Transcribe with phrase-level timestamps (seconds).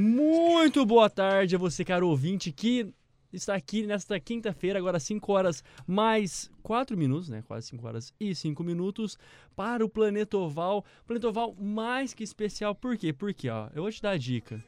[0.00, 2.86] Muito boa tarde a você, caro ouvinte, que
[3.32, 7.42] está aqui nesta quinta-feira, agora 5 horas mais 4 minutos, né?
[7.48, 9.18] Quase 5 horas e 5 minutos,
[9.56, 10.84] para o Planeta Oval.
[11.04, 13.12] Planeta Oval mais que especial, por quê?
[13.12, 14.64] Porque, ó, eu vou te dar a dica.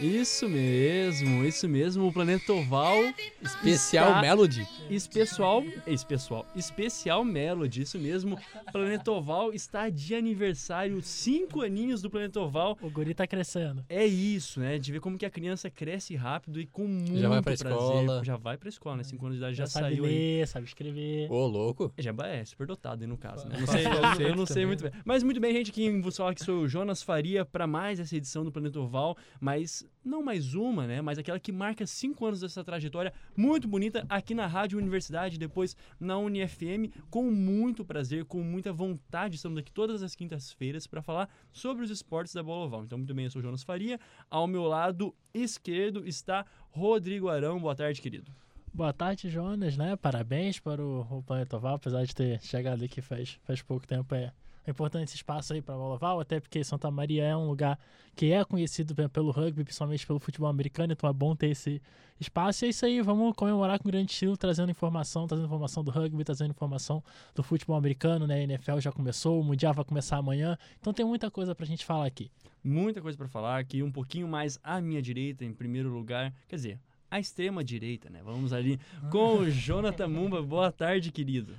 [0.00, 2.96] Isso mesmo, isso mesmo, o Planeta Oval
[3.40, 4.68] Especial está- Melody.
[4.90, 8.38] Especial, especial, especial Melody, isso mesmo.
[8.70, 12.76] Planeta Oval está de aniversário, cinco aninhos do Planeta Oval.
[12.82, 13.84] O guri tá crescendo.
[13.88, 14.78] É isso, né?
[14.78, 17.78] De ver como que a criança cresce rápido e com muito Já vai pra prazer.
[17.78, 18.24] escola.
[18.24, 19.02] Já vai pra escola, né?
[19.04, 20.10] Cinco anos de idade já, Já, sabe saiu aí.
[20.40, 21.32] ler, sabe escrever.
[21.32, 21.90] Ô, louco.
[21.96, 23.56] Já é super dotado aí no caso, né?
[23.58, 24.92] Não sei, eu, eu não sei muito bem.
[25.06, 28.14] Mas muito bem, gente, quem vos fala que sou o Jonas Faria para mais essa
[28.14, 31.00] edição do Planeta Oval, mas não mais uma, né?
[31.00, 35.76] Mas aquela que marca cinco anos dessa trajetória muito bonita aqui na Rádio Universidade, depois
[35.98, 39.36] na UniFM, com muito prazer, com muita vontade.
[39.36, 42.84] Estamos aqui todas as quintas-feiras para falar sobre os esportes da bola oval.
[42.84, 43.98] Então, muito bem, eu sou o Jonas Faria.
[44.30, 47.60] Ao meu lado esquerdo está Rodrigo Arão.
[47.60, 48.30] Boa tarde, querido.
[48.72, 49.96] Boa tarde, Jonas, né?
[49.96, 54.14] Parabéns para o, o Planeta Oval, apesar de ter chegado aqui faz, faz pouco tempo.
[54.14, 54.32] É,
[54.66, 57.46] é importante esse espaço aí para a bola oval, até porque Santa Maria é um
[57.48, 57.78] lugar
[58.14, 61.80] que é conhecido pe- pelo rugby, principalmente pelo futebol americano, então é bom ter esse
[62.18, 62.64] espaço.
[62.64, 66.24] E é isso aí, vamos comemorar com grande estilo, trazendo informação, trazendo informação do rugby,
[66.24, 67.02] trazendo informação
[67.34, 68.36] do futebol americano, né?
[68.36, 71.84] A NFL já começou, o Mundial vai começar amanhã, então tem muita coisa pra gente
[71.84, 72.30] falar aqui.
[72.64, 76.56] muita coisa para falar aqui, um pouquinho mais à minha direita, em primeiro lugar, quer
[76.56, 78.20] dizer, à extrema direita, né?
[78.24, 78.80] Vamos ali
[79.12, 80.42] com o Jonathan Mumba.
[80.42, 81.54] Boa tarde, querido.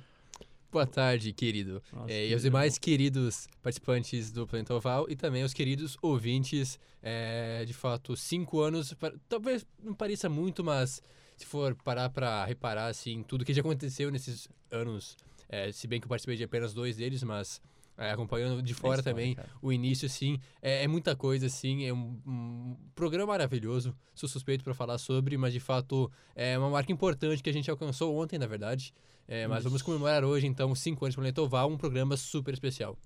[0.70, 1.82] Boa tarde, querido.
[1.92, 6.78] Nossa, É, e os demais queridos participantes do Planeta Oval e também os queridos ouvintes.
[7.02, 8.94] é, de fato, cinco anos,
[9.28, 11.00] talvez não pareça muito, mas
[11.36, 15.16] se for parar pra reparar, assim, tudo que já aconteceu nesses anos,
[15.48, 17.62] é, se bem que eu participei de apenas dois deles, mas
[17.98, 19.48] é, acompanhando de fora história, também, cara.
[19.60, 24.64] o início, assim, é, é muita coisa, assim, é um, um programa maravilhoso, sou suspeito
[24.64, 28.38] para falar sobre, mas de fato é uma marca importante que a gente alcançou ontem,
[28.38, 28.94] na verdade,
[29.30, 32.96] É, mas vamos comemorar hoje, então, cinco anos do Planeta Oval, um programa super especial.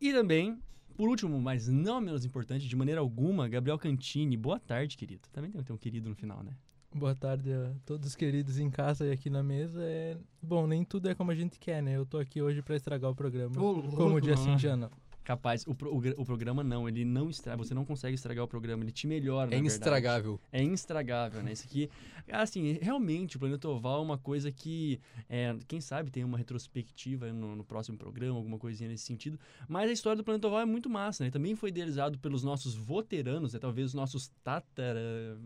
[0.00, 0.58] E também,
[0.96, 4.38] por último, mas não menos importante, de maneira alguma, Gabriel Cantini.
[4.38, 5.28] Boa tarde, querido.
[5.30, 6.52] Também tem que ter um querido no final, né?
[6.94, 9.80] Boa tarde a todos os queridos em casa e aqui na mesa.
[9.82, 10.16] É...
[10.42, 11.96] Bom, nem tudo é como a gente quer, né?
[11.96, 13.54] Eu tô aqui hoje pra estragar o programa.
[13.54, 14.90] como o dia assim já não.
[15.30, 18.48] Capaz, o, pro- o o programa não, ele não estraga, você não consegue estragar o
[18.48, 19.66] programa, ele te melhora, É verdade.
[19.76, 20.40] instragável.
[20.50, 21.52] É instragável, né?
[21.52, 21.88] Isso aqui,
[22.32, 24.98] assim, realmente, o Planeta Oval é uma coisa que,
[25.28, 29.38] é, quem sabe, tem uma retrospectiva no, no próximo programa, alguma coisinha nesse sentido.
[29.68, 31.30] Mas a história do Planeta Oval é muito massa, né?
[31.30, 33.60] Também foi idealizado pelos nossos veteranos, né?
[33.60, 35.38] Talvez os nossos tatara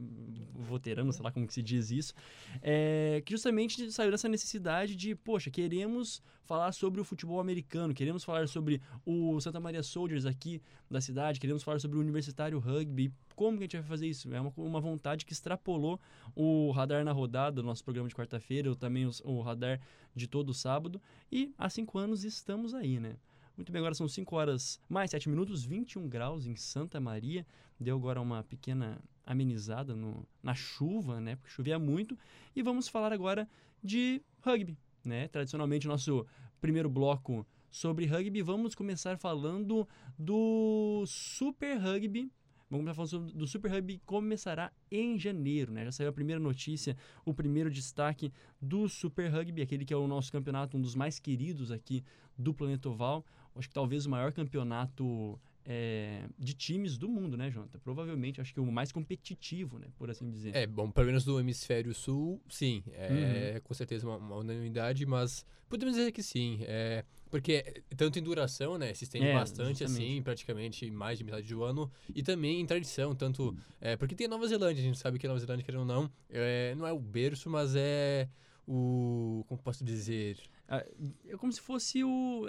[0.70, 2.14] veteranos, sei lá como que se diz isso,
[2.62, 8.22] é, que justamente saiu dessa necessidade de, poxa, queremos falar sobre o futebol americano, queremos
[8.22, 13.12] falar sobre o Santa Maria Soldiers aqui da cidade, queremos falar sobre o Universitário Rugby.
[13.34, 14.32] Como que a gente vai fazer isso?
[14.32, 15.98] É uma, uma vontade que extrapolou
[16.34, 19.80] o radar na rodada, o nosso programa de quarta-feira, ou também os- o radar
[20.14, 21.00] de todo sábado.
[21.32, 23.16] E há cinco anos estamos aí, né?
[23.56, 27.46] Muito bem, agora são 5 horas mais 7 minutos, 21 graus em Santa Maria.
[27.78, 31.36] Deu agora uma pequena amenizada no, na chuva, né?
[31.36, 32.18] Porque chovia muito.
[32.54, 33.48] E vamos falar agora
[33.82, 35.28] de rugby, né?
[35.28, 36.26] Tradicionalmente, nosso
[36.60, 38.40] primeiro bloco sobre rugby.
[38.40, 39.86] Vamos começar falando
[40.16, 42.30] do Super Rugby.
[42.70, 45.84] Vamos começar falando do Super Rugby começará em janeiro, né?
[45.86, 48.32] Já saiu a primeira notícia, o primeiro destaque
[48.62, 52.04] do Super Rugby, aquele que é o nosso campeonato, um dos mais queridos aqui
[52.38, 53.24] do Planeta Oval.
[53.56, 57.78] Acho que talvez o maior campeonato é, de times do mundo, né, Jonathan?
[57.78, 59.86] Provavelmente, acho que o mais competitivo, né?
[59.96, 60.54] Por assim dizer.
[60.54, 62.82] É, bom, pelo menos do hemisfério sul, sim.
[62.92, 66.58] É com certeza uma, uma unanimidade, mas podemos dizer que sim.
[66.62, 70.02] É, porque tanto em duração, né, se estende É, bastante, justamente.
[70.02, 73.56] assim, praticamente mais de metade do ano, e também em tradição, tanto...
[73.80, 75.86] É, porque tem a Nova Zelândia, a gente sabe que a Nova Zelândia, querendo ou
[75.86, 78.28] não, é, não é o berço, mas é
[78.68, 79.44] o...
[79.48, 80.38] como posso dizer...
[80.66, 80.82] Ah,
[81.28, 82.46] É como se fosse o,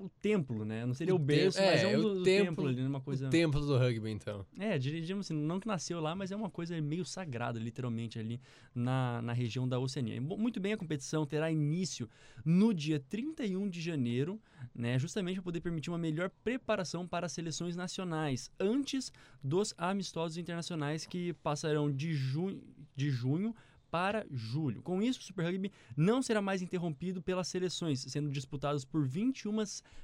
[0.00, 0.86] o templo, né?
[0.86, 3.00] Não seria o, O berço, mas é é, um o do, templo- templo ali, uma
[3.00, 3.26] coisa...
[3.26, 4.46] O templo do rugby, então.
[4.56, 8.40] É, diríamos assim, não que nasceu lá, mas é uma coisa meio sagrada, literalmente, ali
[8.72, 10.20] na, na região da Oceania.
[10.20, 12.08] Muito bem, a competição terá início
[12.44, 14.40] no dia 31 de janeiro,
[14.72, 19.12] né, justamente para poder permitir uma melhor preparação para as seleções nacionais, antes
[19.42, 22.62] dos amistosos internacionais que passarão de, junho
[22.94, 23.54] de junho
[23.90, 24.82] para julho.
[24.82, 29.56] Com isso, o Super Rugby não será mais interrompido pelas seleções, sendo disputados por 21,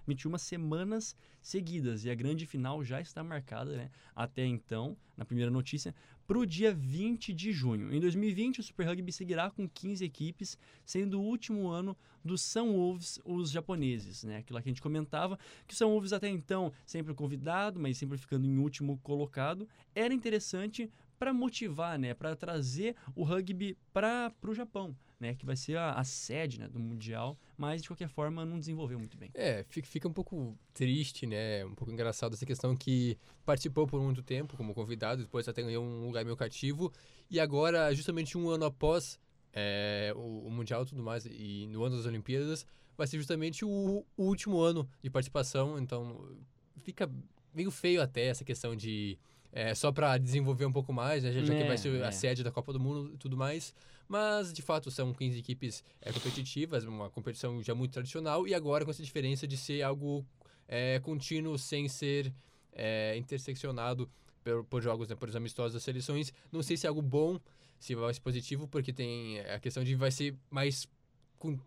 [0.06, 2.04] 21 semanas seguidas.
[2.04, 5.94] E a grande final já está marcada, né, até então, na primeira notícia,
[6.26, 7.92] para o dia 20 de junho.
[7.92, 12.72] Em 2020, o Super Rugby seguirá com 15 equipes, sendo o último ano do São
[12.72, 14.38] Wolves, os japoneses, né?
[14.38, 15.38] Aquilo que a gente comentava,
[15.68, 20.14] que o São Wolves até então, sempre convidado, mas sempre ficando em último colocado, era
[20.14, 25.76] interessante para motivar, né, para trazer o rugby para o Japão, né, que vai ser
[25.76, 29.30] a, a sede né, do mundial, mas de qualquer forma não desenvolveu muito bem.
[29.34, 34.22] É, fica, um pouco triste, né, um pouco engraçado essa questão que participou por muito
[34.22, 36.92] tempo como convidado, depois até ganhou um lugar meio cativo
[37.30, 39.18] e agora justamente um ano após
[39.52, 42.66] é, o, o mundial e tudo mais e no ano das Olimpíadas
[42.96, 46.36] vai ser justamente o, o último ano de participação, então
[46.82, 47.10] fica
[47.52, 49.18] meio feio até essa questão de
[49.56, 51.30] é, só para desenvolver um pouco mais, né?
[51.30, 52.04] Já, já é, que vai ser é.
[52.04, 53.72] a sede da Copa do Mundo e tudo mais.
[54.08, 58.84] Mas, de fato, são 15 equipes é, competitivas, uma competição já muito tradicional, e agora
[58.84, 60.26] com essa diferença de ser algo
[60.66, 62.34] é, contínuo sem ser
[62.72, 64.10] é, interseccionado
[64.42, 66.32] por, por jogos, né, por os amistosos das seleções.
[66.50, 67.38] Não sei se é algo bom,
[67.78, 70.88] se vai ser positivo, porque tem a questão de vai ser mais,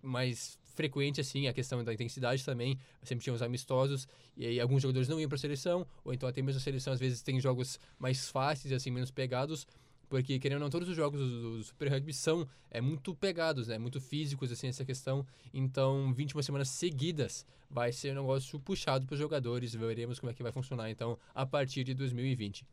[0.02, 2.80] mais frequente assim a questão da intensidade também.
[3.04, 4.08] Sempre tinha os amistosos
[4.38, 6.94] e aí alguns jogadores não iam para a seleção, ou então até mesmo a seleção
[6.94, 9.68] às vezes tem jogos mais fáceis assim, menos pegados.
[10.10, 13.78] Porque, querendo ou não, todos os jogos do, Super Rugby são é, muito pegados, né?
[13.78, 15.26] Muito físicos, assim, essa questão.
[15.54, 19.76] Então, 21 semanas seguidas vai ser um negócio puxado para os jogadores.
[19.76, 22.66] Veremos como é que vai funcionar, então, a partir de 2020.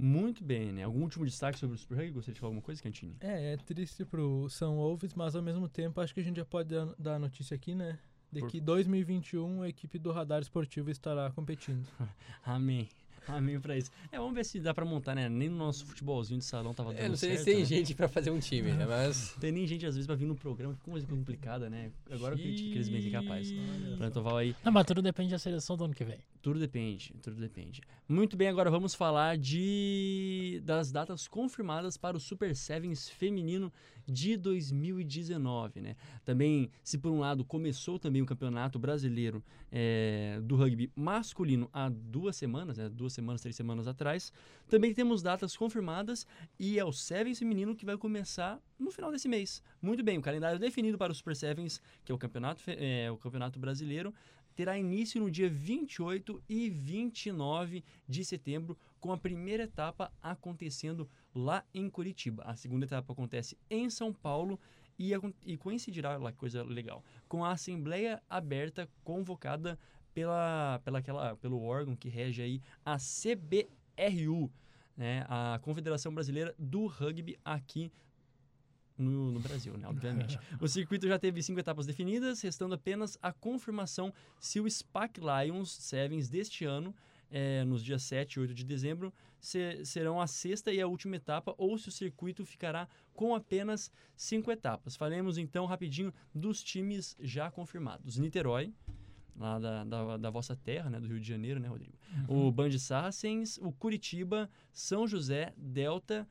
[0.00, 0.84] Muito bem, né?
[0.84, 2.12] Algum último destaque sobre o Super Rugby?
[2.12, 3.16] Gostaria de falar alguma coisa, Cantini?
[3.20, 6.44] É, é triste pro São Wolves, mas ao mesmo tempo acho que a gente já
[6.44, 7.98] pode dar a notícia aqui, né?
[8.30, 8.48] De Por...
[8.50, 11.84] que 2021 a equipe do Radar Esportivo estará competindo.
[12.44, 12.88] Amém.
[13.26, 13.90] Amém pra isso.
[14.10, 15.28] É, vamos ver se dá pra montar, né?
[15.28, 17.64] Nem no nosso futebolzinho de salão tava dando É, não sei certo, se tem né?
[17.64, 18.86] gente pra fazer um time, né?
[18.86, 19.34] Mas...
[19.40, 20.74] Tem nem gente, às vezes, pra vir no programa.
[20.74, 21.90] Que coisa complicada, né?
[22.10, 23.52] Agora eu acredito que eles bem que é capaz.
[23.98, 24.56] Plantoval aí.
[24.64, 26.18] Não, mas tudo depende da seleção do ano que vem.
[26.40, 27.82] Tudo depende, tudo depende.
[28.10, 33.70] Muito bem, agora vamos falar de das datas confirmadas para o Super Sevens feminino
[34.06, 35.94] de 2019, né?
[36.24, 41.90] Também, se por um lado começou também o campeonato brasileiro é, do rugby masculino há
[41.90, 42.88] duas semanas, né?
[42.88, 44.32] duas semanas, três semanas atrás,
[44.66, 46.26] também temos datas confirmadas
[46.58, 49.62] e é o Sevens feminino que vai começar no final desse mês.
[49.82, 53.18] Muito bem, o calendário definido para o Super Sevens, que é o campeonato, é, o
[53.18, 54.14] campeonato brasileiro,
[54.58, 61.64] terá início no dia 28 e 29 de setembro, com a primeira etapa acontecendo lá
[61.72, 62.42] em Curitiba.
[62.42, 64.58] A segunda etapa acontece em São Paulo
[64.98, 65.12] e,
[65.46, 69.78] e coincidirá, lá coisa legal, com a Assembleia Aberta convocada
[70.12, 74.50] pela, pela aquela, pelo órgão que rege aí a CBRU,
[74.96, 77.92] né, a Confederação Brasileira do Rugby aqui
[78.98, 79.86] no, no Brasil, né?
[79.86, 80.38] Obviamente.
[80.60, 85.70] o circuito já teve cinco etapas definidas, restando apenas a confirmação se o SPAC Lions
[85.70, 86.94] Sevens deste ano,
[87.30, 91.16] é, nos dias 7 e 8 de dezembro, se, serão a sexta e a última
[91.16, 94.96] etapa, ou se o circuito ficará com apenas cinco etapas.
[94.96, 98.18] Falemos então rapidinho dos times já confirmados.
[98.18, 98.72] Niterói,
[99.36, 101.92] lá da, da, da, vossa terra, né, do Rio de Janeiro, né, Rodrigo?
[102.28, 102.48] Uhum.
[102.48, 106.26] O Band Saracens, o Curitiba, São José, Delta,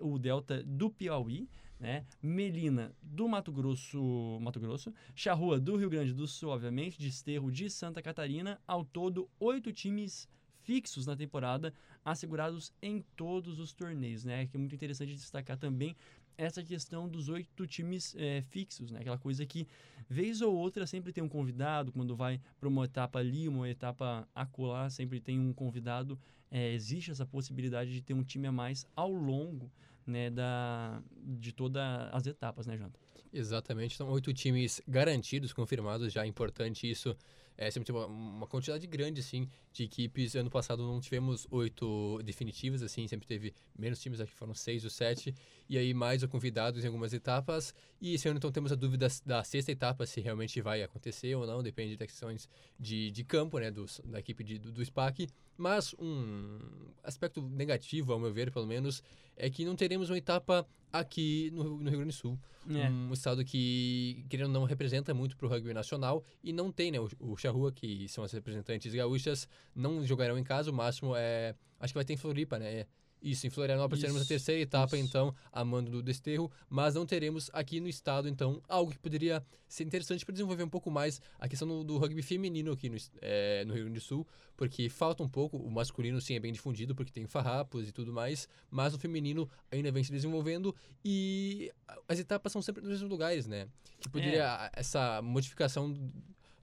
[0.00, 1.48] o Delta do Piauí,
[1.82, 2.06] né?
[2.22, 7.68] Melina do Mato Grosso, Mato Grosso, Charrua do Rio Grande do Sul, obviamente, Desterro de
[7.68, 10.28] Santa Catarina, ao todo oito times
[10.62, 11.74] fixos na temporada,
[12.04, 14.46] assegurados em todos os torneios, né?
[14.46, 15.96] Que é muito interessante destacar também
[16.36, 19.00] essa questão dos oito times é, fixos, né?
[19.00, 19.66] Aquela coisa que,
[20.08, 24.28] vez ou outra, sempre tem um convidado, quando vai para uma etapa ali, uma etapa
[24.34, 26.18] acolá, sempre tem um convidado.
[26.50, 29.70] É, existe essa possibilidade de ter um time a mais ao longo
[30.06, 32.98] né, da, de todas as etapas, né, Janta?
[33.32, 37.16] Exatamente, são oito times garantidos, confirmados, já é importante isso.
[37.56, 40.34] É, sempre tem uma, quantidade grande, assim, de equipes.
[40.34, 44.90] Ano passado não tivemos oito definitivas, assim, sempre teve menos times, que foram seis ou
[44.90, 45.34] sete.
[45.68, 47.74] E aí mais convidados em algumas etapas.
[48.00, 51.46] E esse ano, então, temos a dúvida da sexta etapa, se realmente vai acontecer ou
[51.46, 55.28] não, depende das questões de, de campo, né, do, da equipe de, do, do SPAC.
[55.56, 56.58] Mas um
[57.02, 59.02] aspecto negativo, ao meu ver, pelo menos,
[59.36, 62.38] é que não teremos uma etapa aqui no, no Rio Grande do Sul.
[62.70, 62.88] É.
[62.88, 66.92] Um estado que, querendo ou não, representa muito para o rugby nacional e não tem,
[66.92, 67.00] né?
[67.00, 70.70] O, o Charrua, que são as representantes gaúchas, não jogarão em casa.
[70.70, 71.54] O máximo é.
[71.80, 72.86] Acho que vai ter em Floripa, né?
[73.22, 75.06] Isso, em Florianópolis isso, teremos a terceira etapa, isso.
[75.06, 79.44] então, a mando do desterro, mas não teremos aqui no estado, então, algo que poderia
[79.68, 82.96] ser interessante para desenvolver um pouco mais a questão do, do rugby feminino aqui no,
[83.20, 84.26] é, no, Rio Grande do Sul,
[84.56, 88.12] porque falta um pouco, o masculino sim é bem difundido, porque tem farrapos e tudo
[88.12, 90.74] mais, mas o feminino ainda vem se desenvolvendo
[91.04, 91.72] e
[92.08, 93.68] as etapas são sempre nos mesmos lugares, né?
[94.00, 94.80] Que poderia, é.
[94.80, 95.94] essa modificação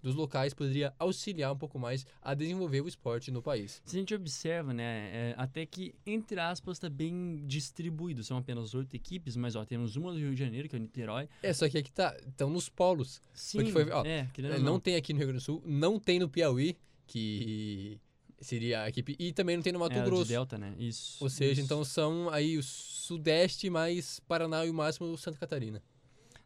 [0.01, 3.81] dos locais poderia auxiliar um pouco mais a desenvolver o esporte no país.
[3.85, 8.23] Se a gente observa, né, é, até que, entre aspas, está bem distribuído.
[8.23, 10.81] São apenas oito equipes, mas ó, temos uma do Rio de Janeiro, que é o
[10.81, 11.27] Niterói.
[11.43, 13.21] É, só que aqui tá, estão nos polos.
[13.33, 14.59] Sim, foi- ó, é, É, não.
[14.59, 14.79] não.
[14.79, 17.99] tem aqui no Rio Grande do Sul, não tem no Piauí, que
[18.39, 20.29] seria a equipe, e também não tem no Mato é, a de Grosso.
[20.29, 20.73] Delta, né?
[20.77, 21.17] Isso.
[21.23, 21.61] Ou seja, isso.
[21.61, 25.81] então são aí o Sudeste mais Paraná e o máximo Santa Catarina.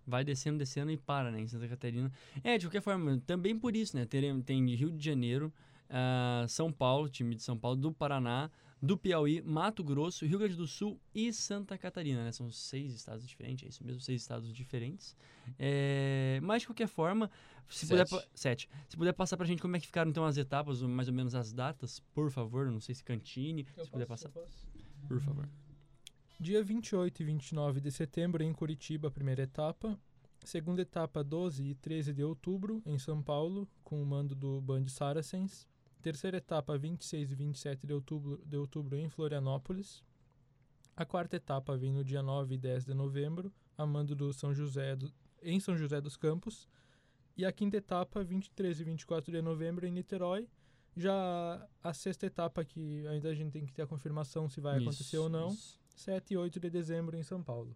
[0.05, 1.39] Vai descendo, descendo e para, né?
[1.41, 2.11] Em Santa Catarina.
[2.43, 4.05] É, de qualquer forma, também por isso, né?
[4.05, 5.51] Teremos, tem Rio de Janeiro,
[5.89, 8.49] ah, São Paulo, time de São Paulo, do Paraná,
[8.81, 12.31] do Piauí, Mato Grosso, Rio Grande do Sul e Santa Catarina, né?
[12.33, 15.15] São seis estados diferentes, é isso mesmo, seis estados diferentes.
[15.57, 17.31] É, mas, de qualquer forma,
[17.69, 18.05] se puder...
[18.05, 18.21] Sete.
[18.21, 18.69] pa- Sete.
[18.89, 21.33] Se puder passar pra gente como é que ficaram, então, as etapas, mais ou menos
[21.33, 22.69] as datas, por favor.
[22.69, 24.29] Não sei se Cantine, se puder passar,
[25.07, 25.47] por favor.
[26.43, 29.97] Dia 28 e 29 de setembro em Curitiba, primeira etapa.
[30.43, 34.89] Segunda etapa, 12 e 13 de outubro, em São Paulo, com o mando do Band
[34.89, 35.65] Saracens.
[36.01, 40.03] Terceira etapa, 26 e 27 de outubro, de outubro em Florianópolis.
[40.97, 44.53] A quarta etapa vem no dia 9 e 10 de novembro, a mando do São
[44.53, 45.09] José do,
[45.41, 46.67] em São José dos Campos.
[47.37, 50.49] E a quinta etapa, 23 e 24 de novembro, em Niterói.
[50.93, 54.81] Já a sexta etapa, que ainda a gente tem que ter a confirmação se vai
[54.81, 55.81] acontecer Isso, ou não, isso.
[55.95, 57.75] 7 e 8 de dezembro em São Paulo.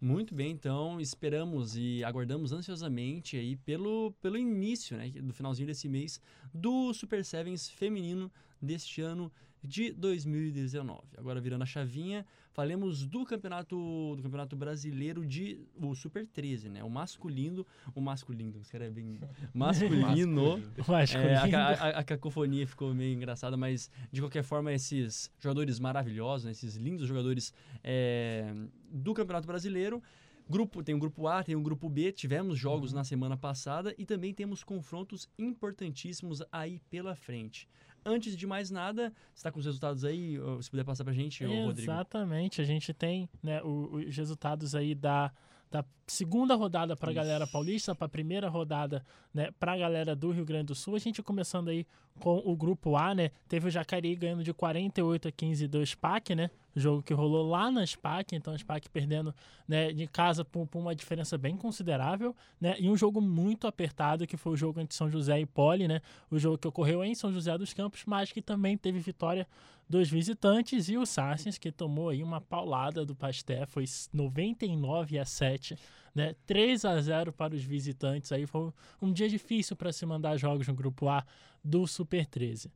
[0.00, 5.88] Muito bem, então esperamos e aguardamos ansiosamente aí pelo, pelo início, né, do finalzinho desse
[5.90, 6.18] mês,
[6.54, 9.30] do Super Sevens feminino deste ano
[9.62, 11.00] de 2019.
[11.18, 13.76] Agora virando a chavinha, falemos do campeonato
[14.16, 16.82] do campeonato brasileiro de o Super 13, né?
[16.84, 19.18] O masculino, o masculino, esse cara é bem
[19.54, 20.58] masculino.
[20.88, 25.78] Mas É, a, a- a cacofonia ficou meio engraçada, mas de qualquer forma, esses jogadores
[25.78, 27.52] maravilhosos, né, esses lindos jogadores
[27.84, 28.52] é,
[28.90, 30.02] do Campeonato Brasileiro.
[30.48, 34.04] Grupo, tem o grupo A, tem o grupo B, tivemos jogos na semana passada e
[34.04, 37.68] também temos confrontos importantíssimos aí pela frente.
[38.04, 40.38] Antes de mais nada, você está com os resultados aí?
[40.60, 41.90] Se puder passar pra gente, ô, Rodrigo.
[41.90, 45.32] Exatamente, a gente tem né, os resultados aí da,
[45.70, 50.16] da segunda rodada para a galera paulista, para a primeira rodada né, para a galera
[50.16, 50.96] do Rio Grande do Sul.
[50.96, 51.86] A gente começando aí
[52.18, 53.30] com o grupo A, né?
[53.48, 56.50] Teve o Jacareí ganhando de 48 a 15 do SPAC, né?
[56.76, 59.34] Jogo que rolou lá na SPAC, então a SPAC perdendo
[59.66, 62.76] né, de casa por, por uma diferença bem considerável, né?
[62.78, 66.00] E um jogo muito apertado, que foi o jogo entre São José e Poli, né?
[66.30, 69.46] O jogo que ocorreu em São José dos Campos, mas que também teve vitória
[69.88, 75.24] dos visitantes e o Sarcens, que tomou aí uma paulada do Pasté, foi 99 a
[75.24, 75.76] 7,
[76.14, 76.34] né?
[76.46, 78.32] 3 a 0 para os visitantes.
[78.32, 81.24] Aí foi um dia difícil para se mandar jogos no grupo A
[81.64, 82.70] do Super 13.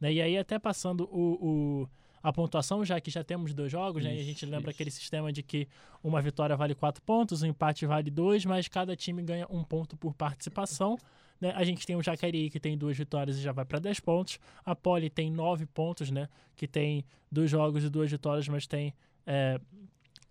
[0.00, 0.14] Né?
[0.14, 1.88] E aí, até passando o, o-
[2.22, 4.10] a pontuação, já que já temos dois jogos, né?
[4.10, 4.76] E a Isso, gente lembra isso.
[4.76, 5.68] aquele sistema de que
[6.02, 9.94] uma vitória vale quatro pontos, um empate vale dois, mas cada time ganha um ponto
[9.96, 10.96] por participação.
[11.38, 11.52] Né?
[11.54, 14.38] A gente tem o Jacareí, que tem duas vitórias e já vai para 10 pontos.
[14.64, 16.28] A Poli tem nove pontos, né?
[16.56, 18.94] Que tem dois jogos e duas vitórias, mas tem
[19.26, 19.60] é,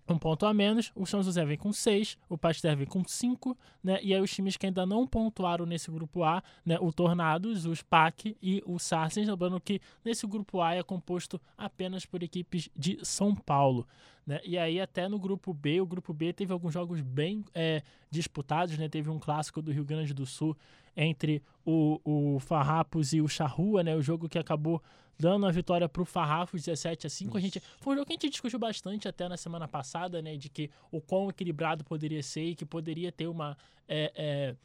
[0.07, 0.91] um ponto a menos.
[0.95, 3.99] O São José vem com seis, o Pasteur vem com cinco, né?
[4.01, 6.77] E aí os times que ainda não pontuaram nesse grupo A, né?
[6.79, 12.05] O Tornados, o SPAC e o Sarcens, lembrando que nesse grupo A é composto apenas
[12.05, 13.87] por equipes de São Paulo.
[14.25, 14.39] Né?
[14.43, 18.77] E aí até no grupo B, o grupo B teve alguns jogos bem é, disputados,
[18.77, 18.87] né?
[18.87, 20.55] Teve um clássico do Rio Grande do Sul
[20.95, 23.95] entre o, o Farrapos e o Charrua, né?
[23.95, 24.81] O jogo que acabou
[25.19, 27.37] dando a vitória para o Farrapos 17 a 5.
[27.37, 30.37] A gente, foi um jogo que a gente discutiu bastante até na semana passada, né?
[30.37, 33.57] De que o quão equilibrado poderia ser e que poderia ter uma...
[33.87, 34.55] é, é,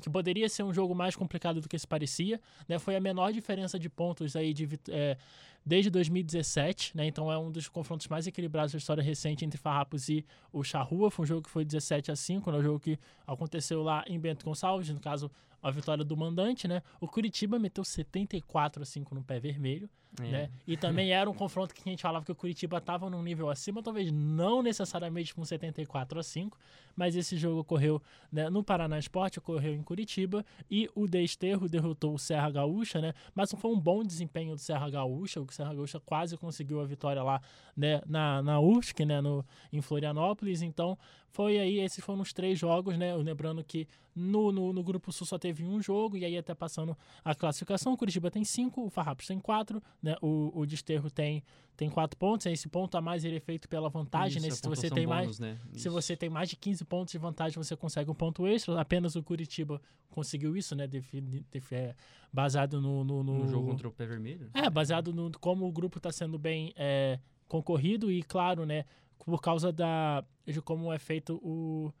[0.00, 2.78] que poderia ser um jogo mais complicado do que se parecia, né?
[2.78, 5.16] Foi a menor diferença de pontos aí de, é,
[5.64, 7.06] desde 2017, né?
[7.06, 11.10] Então é um dos confrontos mais equilibrados da história recente entre Farrapos e o Charrua.
[11.10, 12.58] Foi um jogo que foi 17 a 5, né?
[12.58, 15.30] Um jogo que aconteceu lá em Bento Gonçalves, no caso
[15.62, 16.82] a vitória do mandante, né?
[17.00, 19.88] O Curitiba meteu 74 a 5 no pé vermelho,
[20.20, 20.22] É.
[20.24, 20.50] né?
[20.66, 23.48] E também era um confronto que a gente falava que o Curitiba estava num nível
[23.48, 26.58] acima, talvez não necessariamente com 74 a 5,
[26.96, 32.12] mas esse jogo ocorreu né, no Paraná Esporte, ocorreu em Curitiba, e o Desterro derrotou
[32.12, 33.14] o Serra Gaúcha, né?
[33.32, 37.22] Mas foi um bom desempenho do Serra Gaúcha, o Serra Gaúcha quase conseguiu a vitória
[37.22, 37.40] lá
[37.76, 38.60] né, na, na
[39.04, 40.98] né, no, em Florianópolis, então
[41.32, 43.16] foi aí, esses foram os três jogos, né?
[43.16, 46.96] Lembrando que no, no, no Grupo Sul só teve um jogo, e aí até passando
[47.24, 50.16] a classificação, o Curitiba tem cinco, o Farrapos tem quatro, né?
[50.20, 51.42] O, o Desterro tem,
[51.76, 54.52] tem quatro pontos, esse ponto a mais ele é feito pela vantagem, Isso, né?
[54.52, 55.58] a Se você tem mais, bônus, né?
[55.72, 58.78] se você tem mais de 15 pontos de vantagem, você consegue um ponto extra.
[58.80, 60.86] Apenas o Curitiba conseguiu isso, né?
[60.86, 61.94] Defini- def- é,
[62.32, 64.50] baseado no, no, no- No jogo contra o Pé Vermelho?
[64.52, 68.84] É, baseado no como o grupo está sendo bem é, concorrido e, claro, né?
[69.24, 71.92] Por causa da, de como é feito o,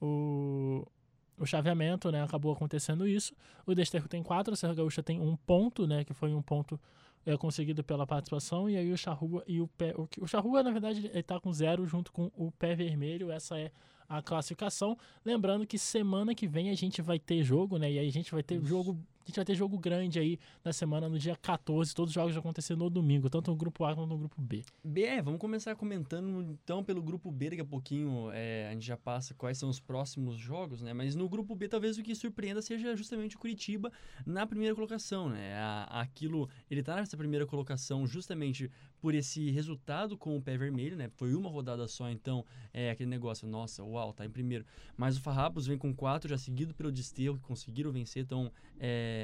[0.00, 0.86] o,
[1.38, 3.34] o chaveamento, né, acabou acontecendo isso.
[3.66, 6.78] O Desterro tem quatro, a Serra Gaúcha tem um ponto, né, que foi um ponto
[7.24, 9.94] é, conseguido pela participação, e aí o Charrua e o pé.
[9.96, 13.30] O, o Charrua, na verdade, ele tá com zero junto com o pé vermelho.
[13.30, 13.70] Essa é
[14.08, 14.96] a classificação.
[15.24, 17.92] Lembrando que semana que vem a gente vai ter jogo, né?
[17.92, 18.66] E aí a gente vai ter Isso.
[18.66, 18.98] jogo.
[19.28, 21.94] Gente vai ter jogo grande aí na semana, no dia 14.
[21.94, 24.64] Todos os jogos vão acontecer no domingo, tanto no grupo A quanto no grupo B.
[24.82, 28.86] B, é, vamos começar comentando então pelo grupo B, daqui a pouquinho é, a gente
[28.86, 30.94] já passa quais são os próximos jogos, né?
[30.94, 33.92] Mas no grupo B talvez o que surpreenda seja justamente o Curitiba
[34.24, 35.54] na primeira colocação, né?
[35.58, 40.96] A- aquilo, ele tá nessa primeira colocação justamente por esse resultado com o pé vermelho,
[40.96, 41.10] né?
[41.16, 44.64] Foi uma rodada só, então é aquele negócio, nossa, uau, tá em primeiro.
[44.96, 49.17] Mas o Farrapos vem com quatro já seguido pelo Desterro, que conseguiram vencer, tão, é,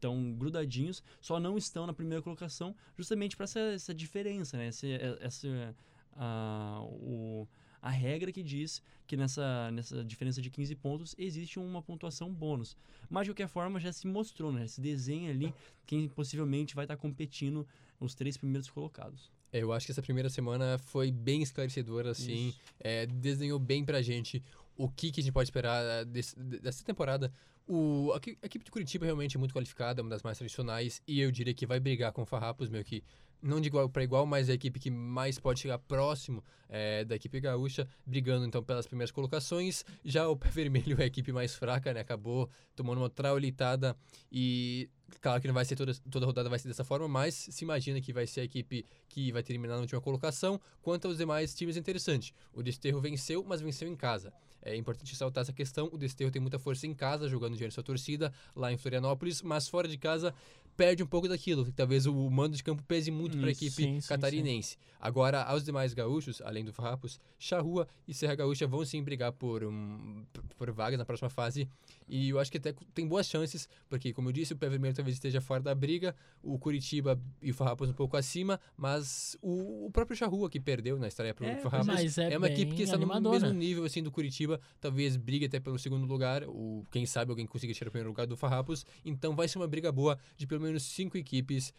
[0.00, 4.68] tão grudadinhos, só não estão na primeira colocação justamente para essa, essa diferença, né?
[4.68, 5.74] Esse, essa,
[6.14, 7.46] a, o,
[7.80, 12.76] a regra que diz que nessa, nessa diferença de 15 pontos existe uma pontuação bônus.
[13.08, 14.66] Mas de qualquer forma já se mostrou, né?
[14.66, 15.54] Se desenha ali
[15.86, 17.66] quem possivelmente vai estar competindo
[17.98, 19.30] os três primeiros colocados.
[19.52, 22.52] É, Eu acho que essa primeira semana foi bem esclarecedora, assim.
[22.78, 24.42] É, desenhou bem pra gente
[24.78, 27.30] o que, que a gente pode esperar eh, desse- dessa temporada.
[27.66, 31.20] O, a, a equipe de Curitiba realmente é muito qualificada, uma das mais tradicionais, e
[31.20, 33.02] eu diria que vai brigar com o Farrapos, meio que
[33.42, 37.04] não de igual para igual, mas é a equipe que mais pode chegar próximo eh,
[37.04, 39.84] da equipe gaúcha, brigando então pelas primeiras colocações.
[40.04, 42.00] Já o Pé Vermelho é a equipe mais fraca, né?
[42.00, 43.96] Acabou tomando uma traulitada
[44.32, 44.88] e
[45.20, 48.00] claro que não vai ser toda, toda rodada vai ser dessa forma, mas se imagina
[48.00, 50.60] que vai ser a equipe que vai terminar na última colocação.
[50.82, 52.34] Quanto aos demais times, é interessante.
[52.52, 54.32] O Desterro venceu, mas venceu em casa.
[54.62, 55.88] É importante ressaltar essa questão.
[55.92, 59.68] O Desterro tem muita força em casa, jogando diante sua torcida, lá em Florianópolis, mas
[59.68, 60.34] fora de casa
[60.78, 61.70] perde um pouco daquilo.
[61.72, 64.78] Talvez o mando de campo pese muito para a equipe sim, sim, catarinense.
[65.00, 69.64] Agora, aos demais gaúchos, além do Farrapos, Charrua e Serra Gaúcha vão sim brigar por,
[69.64, 70.24] um,
[70.56, 71.68] por vagas na próxima fase.
[72.08, 74.94] E eu acho que até tem boas chances, porque, como eu disse, o Pé Vermelho
[74.94, 79.86] talvez esteja fora da briga, o Curitiba e o Farrapos um pouco acima, mas o,
[79.86, 82.74] o próprio Charrua, que perdeu na estreia para o É, Farrapos, é, é uma equipe
[82.74, 86.84] que está no mesmo nível assim do Curitiba, talvez brigue até pelo segundo lugar, o
[86.90, 88.86] quem sabe alguém consiga tirar o primeiro lugar do Farrapos.
[89.04, 91.72] Então vai ser uma briga boa de pelo menos cinco equipes.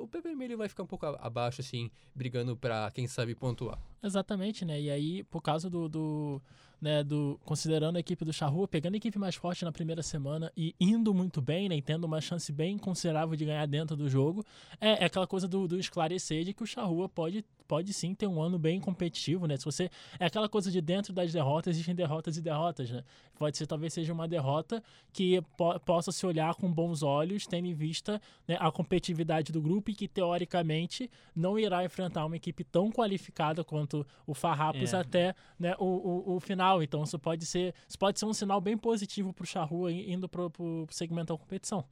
[0.00, 3.78] O pé, vermelho vai ficar um pouco abaixo assim, brigando para quem sabe pontuar.
[4.02, 4.80] Exatamente, né?
[4.80, 6.42] E aí, por causa do, do,
[6.80, 10.52] né, do considerando a equipe do Charrua, pegando a equipe mais forte na primeira semana
[10.56, 14.44] e indo muito bem, né, tendo uma chance bem considerável de ganhar dentro do jogo,
[14.80, 18.26] é, é aquela coisa do, do esclarecer de que o Charrua pode, pode sim ter
[18.26, 19.56] um ano bem competitivo, né?
[19.56, 23.02] Se você é aquela coisa de dentro das derrotas existem derrotas e derrotas, né?
[23.38, 27.66] Pode ser talvez seja uma derrota que po possa se olhar com bons olhos, tendo
[27.66, 32.64] em vista né, a competitividade do grupo e que teoricamente não irá enfrentar uma equipe
[32.64, 34.96] tão qualificada quanto o Farrapos É.
[34.96, 36.67] até né, o, o, o final.
[36.82, 40.12] Então isso pode ser, isso pode ser um sinal bem positivo para o Charrua i-
[40.12, 41.84] indo para o segmento da competição.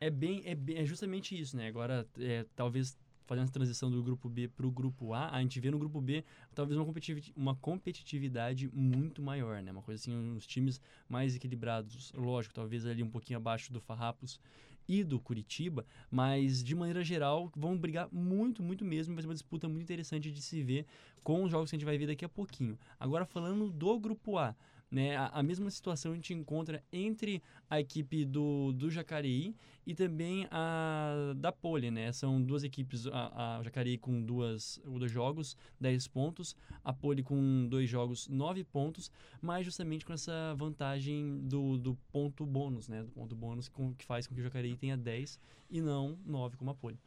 [0.00, 1.68] É bem, é bem- é justamente isso, né?
[1.68, 5.58] Agora, é, talvez fazendo essa transição do grupo B para o grupo A, a gente
[5.60, 9.70] vê no grupo B talvez uma competitivi- uma competitividade muito maior, né?
[9.70, 14.40] Uma coisa assim, uns times mais equilibrados, lógico, talvez ali um pouquinho abaixo do Farrapos
[14.88, 19.34] e do Curitiba, mas de maneira geral vão brigar muito, muito mesmo, vai ser uma
[19.34, 20.86] disputa muito interessante de se ver
[21.22, 22.78] com os jogos que a gente vai ver daqui a pouquinho.
[22.98, 24.54] Agora falando do grupo A,
[24.92, 29.94] né, a, a mesma situação a gente encontra entre a equipe do, do Jacareí e
[29.94, 32.12] também a da Poli, né?
[32.12, 37.66] São duas equipes, a, a Jacareí com duas, dois jogos, 10 pontos, a Poli com
[37.68, 43.02] dois jogos, 9 pontos, mas justamente com essa vantagem do, do ponto bônus, né?
[43.02, 46.58] Do ponto bônus com, que faz com que o Jacareí tenha 10 e não 9
[46.58, 46.98] como a Poli.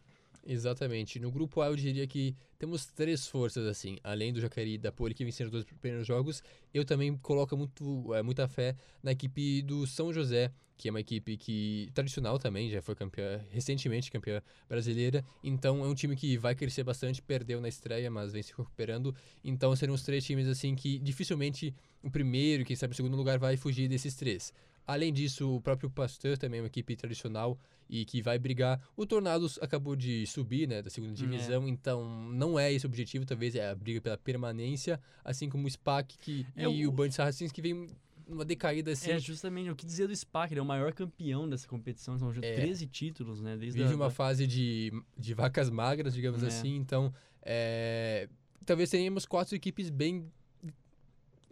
[0.45, 1.19] Exatamente.
[1.19, 4.91] No grupo A eu diria que temos três forças assim, além do Jacareí e da
[4.91, 6.43] Poli que venceram os dois primeiros jogos.
[6.71, 10.99] Eu também coloco muito, é, muita fé na equipe do São José, que é uma
[10.99, 15.25] equipe que tradicional também, já foi campeã recentemente campeã brasileira.
[15.43, 19.15] Então é um time que vai crescer bastante, perdeu na estreia, mas vem se recuperando.
[19.43, 23.39] Então serão os três times assim que dificilmente o primeiro, quem sabe o segundo lugar
[23.39, 24.53] vai fugir desses três.
[24.87, 27.57] Além disso, o próprio Pasteur também é uma equipe tradicional
[27.89, 28.79] e que vai brigar.
[28.95, 33.25] O Tornados acabou de subir, né, da segunda divisão, então não é esse o objetivo,
[33.25, 36.91] talvez é a briga pela permanência, assim como o SPAC que, É, e o, o-
[36.91, 37.87] Band Sarracens que vem
[38.27, 39.11] numa decaída assim.
[39.11, 42.31] É justamente o que dizer do SPAC, ele é o maior campeão dessa competição, são
[42.41, 42.55] É.
[42.55, 43.55] 13 títulos, né?
[43.55, 46.47] Desde vive a, uma fase de, de vacas magras, digamos É.
[46.47, 48.27] assim, então é,
[48.65, 50.31] talvez tenhamos quatro equipes bem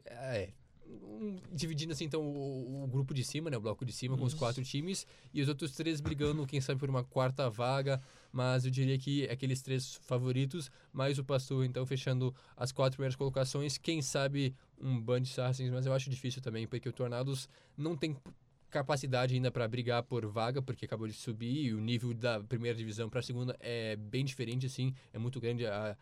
[0.06, 0.50] é,
[1.14, 3.58] um- dividindo assim, então, o, o grupo de cima, né?
[3.58, 4.40] O bloco de cima com os Isso.
[4.40, 8.02] quatro times e os outros três brigando, quem sabe, por uma quarta vaga.
[8.32, 13.16] Mas eu diria que aqueles três favoritos, mais o Pastor, então, fechando as quatro primeiras
[13.16, 13.78] colocações.
[13.78, 17.48] Quem sabe um Band Saracens, mas eu acho difícil também, porque o Tornados
[17.78, 18.18] não tem
[18.70, 22.76] capacidade ainda para brigar por vaga, porque acabou de subir e o nível da primeira
[22.76, 25.96] divisão para a segunda é bem diferente, assim, é muito grande a,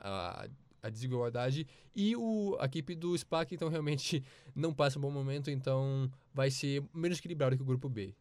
[0.00, 0.48] a,
[0.84, 1.66] a desigualdade.
[1.96, 4.22] E o, a equipe do SPAC, então, realmente
[4.54, 8.14] não passa um bom momento, então vai ser menos equilibrado que o grupo B.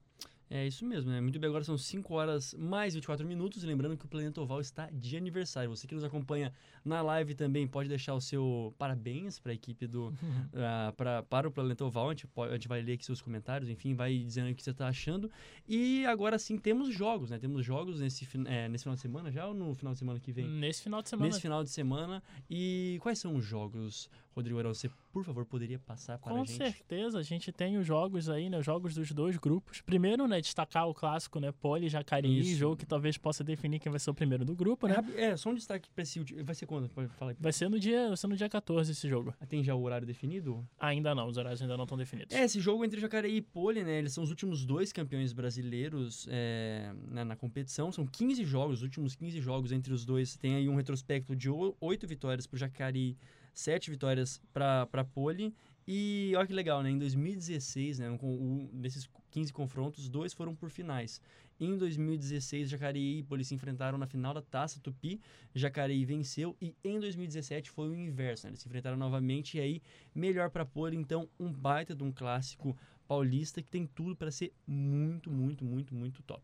[0.55, 1.19] É isso mesmo, né?
[1.19, 3.63] Muito bem, agora são 5 horas mais 24 minutos.
[3.63, 5.67] Lembrando que o Planeta Oval está de aniversário.
[5.71, 6.53] Você que nos acompanha
[6.85, 10.13] na live também pode deixar o seu parabéns para a equipe do.
[10.53, 12.09] ah, pra, para o Planeta Oval.
[12.09, 14.61] A gente, pode- a gente vai ler aqui seus comentários, enfim, vai dizendo o que
[14.61, 15.27] você está achando.
[15.67, 17.39] E agora sim temos jogos, né?
[17.39, 20.31] Temos jogos nesse, é, nesse final de semana já ou no final de semana que
[20.31, 20.47] vem?
[20.47, 21.29] Nesse final de semana.
[21.29, 22.21] Nesse final de semana.
[22.47, 24.71] E quais são os jogos, Rodrigo Arão?
[24.71, 26.57] Você, por favor, poderia passar para Com a gente?
[26.57, 28.57] certeza, a gente tem os jogos aí, né?
[28.57, 29.79] Os jogos dos dois grupos.
[29.81, 31.51] Primeiro, né, destacar o clássico, né?
[31.51, 32.57] Poli Jacareí, Isso.
[32.57, 34.95] jogo que talvez possa definir quem vai ser o primeiro do grupo, É, né?
[34.95, 36.19] rapi- é, só um destaque para esse.
[36.43, 36.89] Vai ser quando?
[36.97, 37.35] Aí.
[37.39, 39.33] Vai ser no dia, vai ser no dia 14 esse jogo.
[39.47, 40.67] Tem já o horário definido?
[40.79, 42.35] Ainda não, os horários ainda não estão definidos.
[42.35, 43.99] É, esse jogo entre Jacareí e Poli, né?
[43.99, 47.91] Eles são os últimos dois campeões brasileiros é, na, na competição.
[47.91, 50.35] São 15 jogos, os últimos 15 jogos entre os dois.
[50.37, 53.15] Tem aí um retrospecto de 8 vitórias pro Jacareí,
[53.53, 55.53] 7 vitórias pra Poli.
[55.87, 56.89] E olha que legal, né?
[56.89, 58.09] Em 2016, né?
[58.21, 61.21] O, desses 15 confrontos, dois foram por finais.
[61.59, 65.19] Em 2016, Jacareí e Poli se enfrentaram na final da Taça Tupi.
[65.53, 66.55] Jacareí venceu.
[66.61, 68.51] E em 2017 foi o inverso, né?
[68.51, 69.57] Eles se enfrentaram novamente.
[69.57, 69.81] E aí,
[70.15, 70.95] melhor pra Poli.
[70.95, 72.75] Então, um baita de um clássico
[73.07, 76.41] paulista que tem tudo para ser muito, muito, muito, muito top.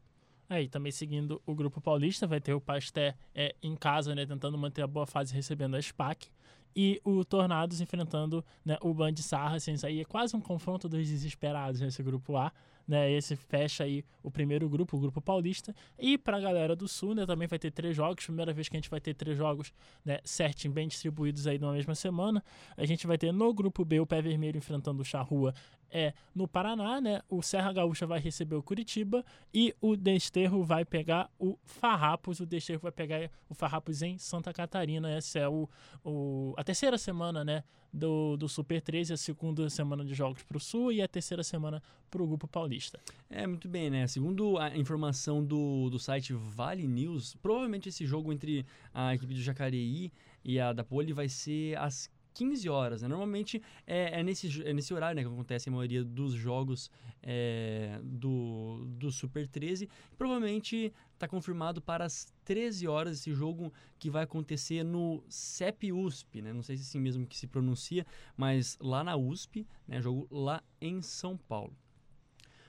[0.50, 4.26] Aí, também seguindo o grupo paulista, vai ter o Pasté é, em casa, né?
[4.26, 6.30] Tentando manter a boa fase recebendo a SPAC.
[6.76, 9.84] E o Tornados enfrentando né, o Band Saracens.
[9.84, 12.52] Aí é quase um confronto dos desesperados nesse grupo A.
[12.88, 15.76] Né, esse fecha aí o primeiro grupo, o grupo paulista.
[16.00, 18.26] E pra galera do Sul, né, também vai ter três jogos.
[18.26, 19.72] Primeira vez que a gente vai ter três jogos
[20.04, 22.44] né, certinho, bem distribuídos aí numa mesma semana.
[22.76, 25.54] A gente vai ter no grupo B o Pé Vermelho enfrentando o Charrua
[25.92, 27.22] é, no Paraná, né?
[27.30, 32.40] O Serra Gaúcha vai receber o Curitiba e o Desterro vai pegar o Farrapos.
[32.40, 35.10] O Desterro vai pegar o Farrapos em Santa Catarina.
[35.10, 35.68] Essa é o,
[36.04, 37.64] o, a terceira semana, né?
[37.92, 41.42] Do, do Super 13, a segunda semana de jogos para o Sul e a terceira
[41.42, 43.00] semana para o Grupo Paulista.
[43.28, 44.06] É, muito bem, né?
[44.06, 49.42] Segundo a informação do, do site Vale News, provavelmente esse jogo entre a equipe do
[49.42, 50.12] Jacareí
[50.44, 53.08] e a da Poli vai ser às 15 horas, né?
[53.08, 56.90] Normalmente é, é nesse, é nesse horário né, que acontece a maioria dos jogos
[57.22, 59.90] é, do, do Super 13.
[60.18, 66.42] Provavelmente está confirmado para as 13 horas esse jogo que vai acontecer no CEP USP,
[66.42, 66.54] né?
[66.54, 68.06] Não sei se é assim mesmo que se pronuncia,
[68.38, 70.02] mas lá na USP, né?
[70.02, 71.76] Jogo lá em São Paulo.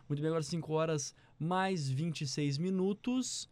[0.08, 3.48] Muito bem, agora 5 horas mais 26 minutos.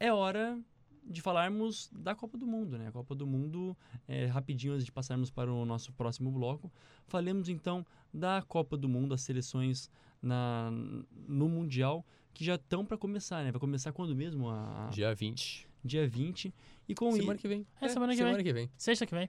[0.00, 0.58] É hora
[1.06, 2.88] de falarmos da Copa do Mundo, né?
[2.88, 3.76] A Copa do Mundo,
[4.08, 6.72] é, rapidinho antes de passarmos para o nosso próximo bloco,
[7.06, 9.90] falemos então da Copa do Mundo, as seleções
[10.22, 10.70] na,
[11.28, 13.52] no Mundial que já estão para começar, né?
[13.52, 14.48] Vai começar quando mesmo?
[14.50, 15.68] A, Dia 20.
[15.84, 16.52] dia 20.
[16.88, 17.66] E com Semana i- que vem.
[17.80, 18.44] É, semana que semana vem.
[18.44, 18.70] que vem.
[18.76, 19.28] Sexta que vem.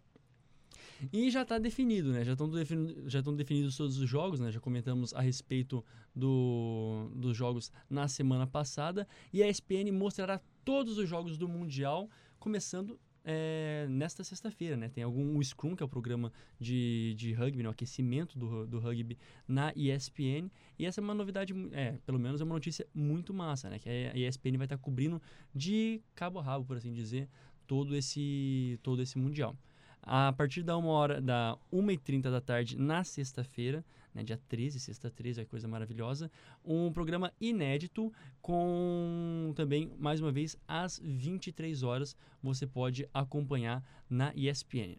[1.12, 2.24] E já está definido, né?
[2.24, 4.52] Já estão defini já definidos todos os jogos, né?
[4.52, 5.84] Já comentamos a respeito
[6.16, 9.08] do, dos jogos na semana passada.
[9.34, 14.88] E a ESPN mostrará todos os jogos do Mundial, começando é, nesta sexta-feira, né?
[14.88, 17.70] Tem algum o Scrum, que é o programa de, de rugby, né?
[17.70, 20.50] o aquecimento do, do rugby na ESPN.
[20.78, 23.80] E essa é uma novidade, é, pelo menos é uma notícia muito massa, né?
[23.80, 25.22] Que a ESPN vai estar cobrindo
[25.54, 27.28] de cabo a rabo, por assim dizer,
[27.66, 29.58] todo esse, todo esse Mundial
[30.06, 35.10] a partir da uma hora da 1h30 da tarde na sexta-feira, né, dia 13, sexta
[35.10, 36.32] 13, é coisa maravilhosa,
[36.64, 44.32] um programa inédito com também, mais uma vez, às 23 horas você pode acompanhar na
[44.36, 44.98] ESPN.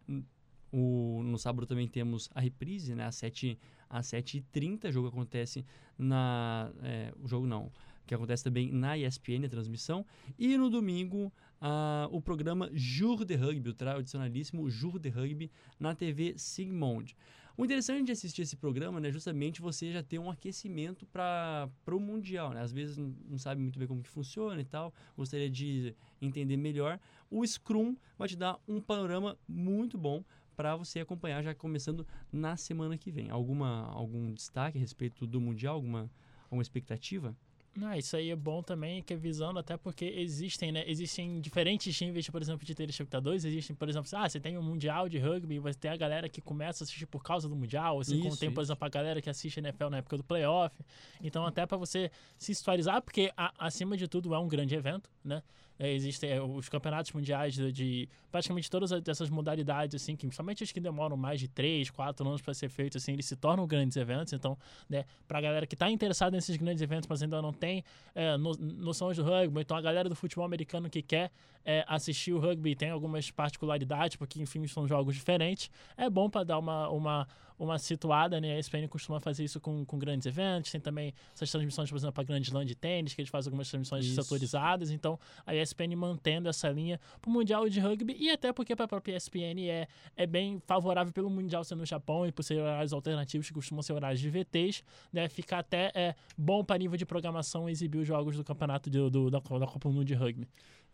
[0.72, 5.64] O, no sábado também temos a reprise, né, às 7 às 7h30, o jogo acontece
[5.96, 6.72] na...
[6.82, 7.70] é, o jogo não,
[8.06, 10.06] que acontece também na ESPN, a transmissão.
[10.38, 15.94] E no domingo, ah, o programa Jour de Rugby, o tradicionalíssimo Jour de Rugby, na
[15.94, 17.16] TV Sigmund.
[17.58, 21.70] O interessante de assistir esse programa né, é justamente você já ter um aquecimento para
[21.90, 22.50] o Mundial.
[22.50, 22.60] Né?
[22.60, 27.00] Às vezes não sabe muito bem como que funciona e tal, gostaria de entender melhor.
[27.30, 30.22] O Scrum vai te dar um panorama muito bom
[30.54, 33.30] para você acompanhar já começando na semana que vem.
[33.30, 36.10] Alguma algum destaque a respeito do mundial, alguma
[36.44, 37.34] alguma expectativa?
[37.76, 40.82] Não, isso aí é bom também, que é visando até porque existem, né?
[40.86, 43.44] Existem diferentes níveis, por exemplo, de telespectadores.
[43.44, 46.40] Existem, por exemplo, ah, você tem um mundial de rugby, você tem a galera que
[46.40, 49.20] começa a assistir por causa do mundial, assim como Isso, tem, por exemplo, a galera
[49.20, 50.74] que assiste NFL na época do playoff.
[51.22, 55.10] Então, até para você se historizar, porque a- acima de tudo é um grande evento,
[55.22, 55.42] né?
[55.78, 60.30] É, existem é, os campeonatos mundiais de, de praticamente todas as- essas modalidades, assim, que
[60.34, 63.36] somente os que demoram mais de 3, 4 anos para ser feitos, assim, eles se
[63.36, 64.32] tornam grandes eventos.
[64.32, 64.56] Então,
[64.88, 67.84] né, pra galera que tá interessada nesses grandes eventos, mas ainda não tem
[68.14, 71.30] é, no, noções do rugby, então a galera do futebol americano que quer
[71.64, 76.44] é, assistir o rugby tem algumas particularidades, porque, enfim, são jogos diferentes, é bom para
[76.44, 78.54] dar uma, uma, uma situada, né?
[78.54, 82.12] A ESPN costuma fazer isso com, com grandes eventos, tem também essas transmissões, por exemplo,
[82.14, 84.22] para Grande Slam de tênis, que eles fazem algumas transmissões Isso.
[84.22, 88.84] setorizadas, então a ESPN mantendo essa linha pro Mundial de Rugby e até porque para
[88.84, 92.60] a própria ESPN é, é bem favorável pelo Mundial ser no Japão e por ser
[92.60, 95.28] horários alternativos que costumam ser horários de VTs, né?
[95.28, 99.30] Fica até é, bom para nível de programação exibir os jogos do campeonato de- do,
[99.30, 100.46] da, da Copa do Mundo de Rugby.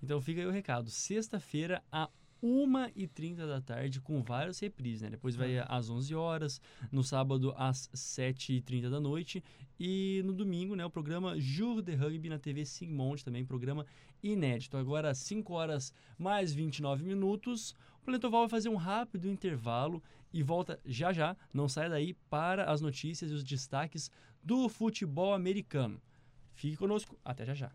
[0.02, 0.90] Então fica aí o recado.
[0.90, 2.08] Sexta-feira, a
[2.42, 5.10] 1h30 da tarde, com vários reprises, né?
[5.10, 9.42] Depois vai às 11 horas, no sábado às 7h30 da noite
[9.78, 13.86] e no domingo, né, o programa Jour de Rugby na TV Sigmund, também programa
[14.22, 14.76] inédito.
[14.76, 20.02] Agora, às 5 horas mais 29 minutos, o Planeta Oval vai fazer um rápido intervalo
[20.32, 24.10] e volta já já, não sai daí, para as notícias e os destaques
[24.42, 26.00] do futebol americano.
[26.54, 27.72] Fique conosco, até já já.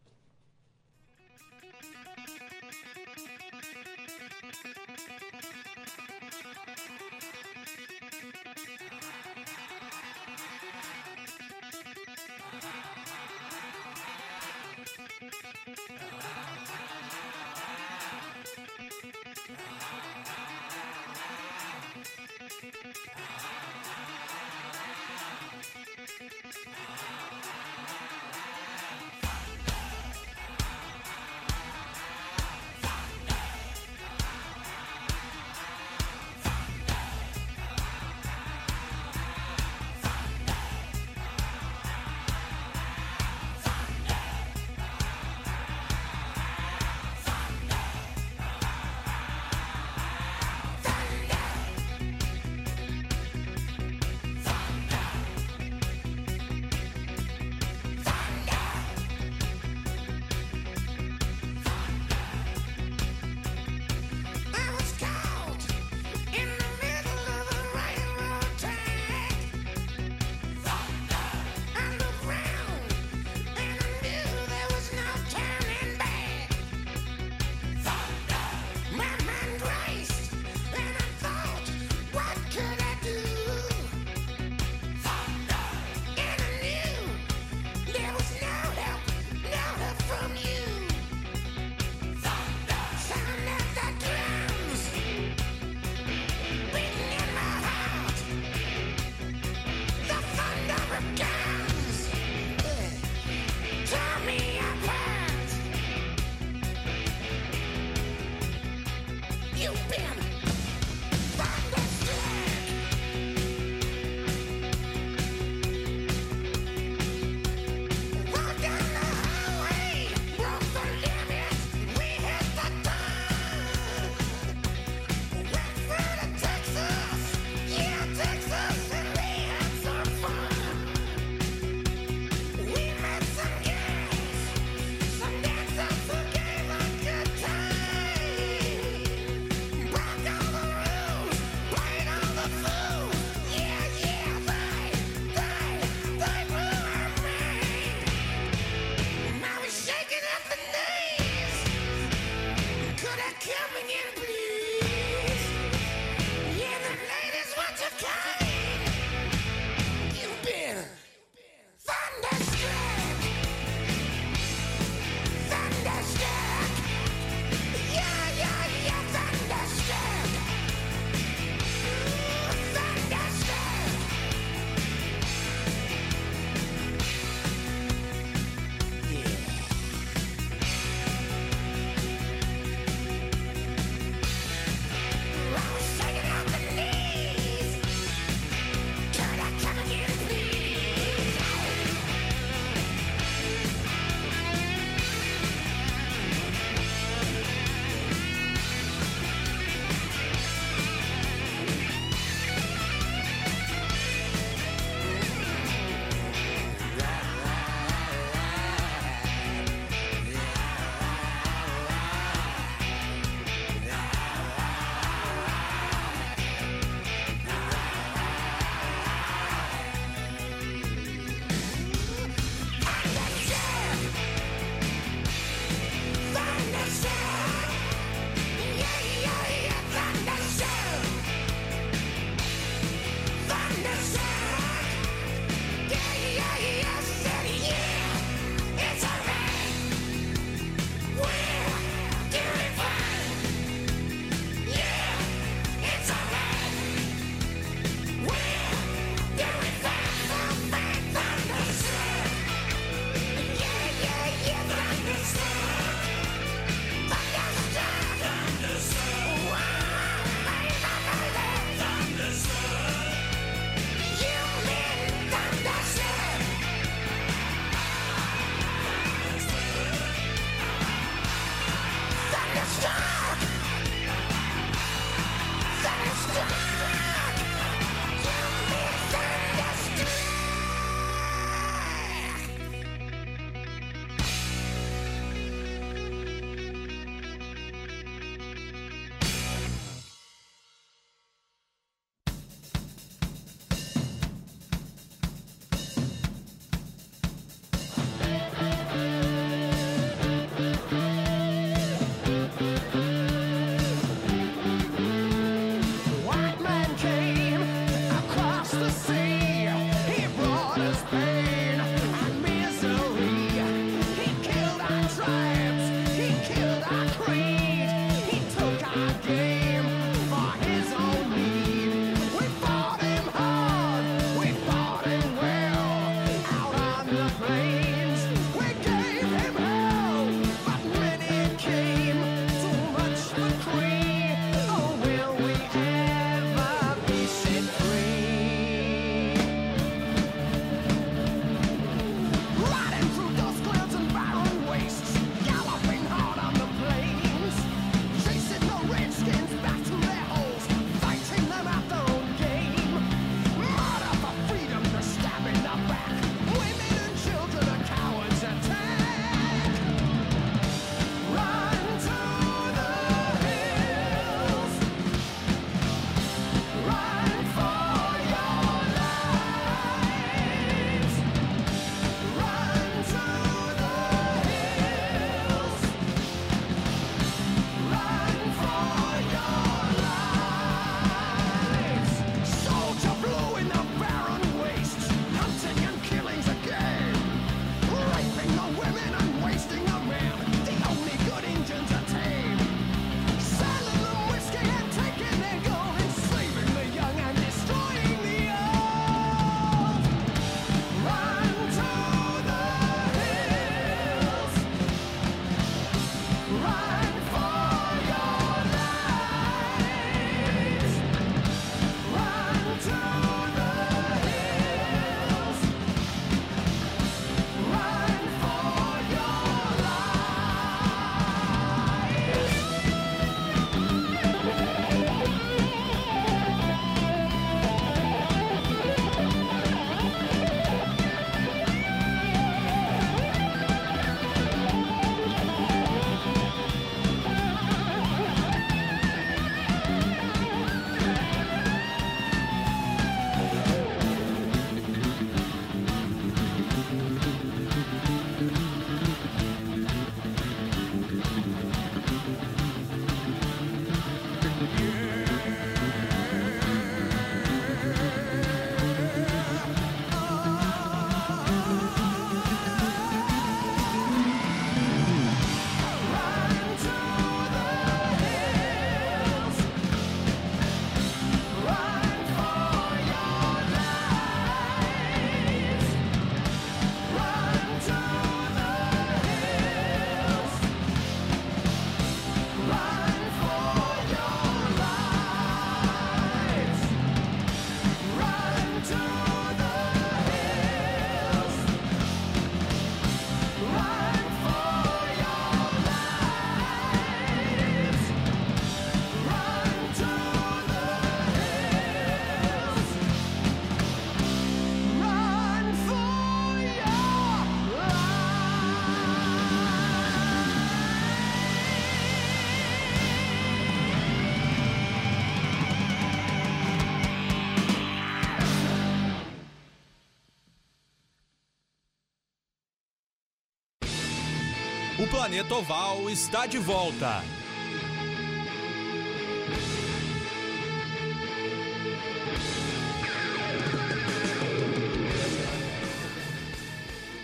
[525.37, 527.21] Planeta Oval está de volta.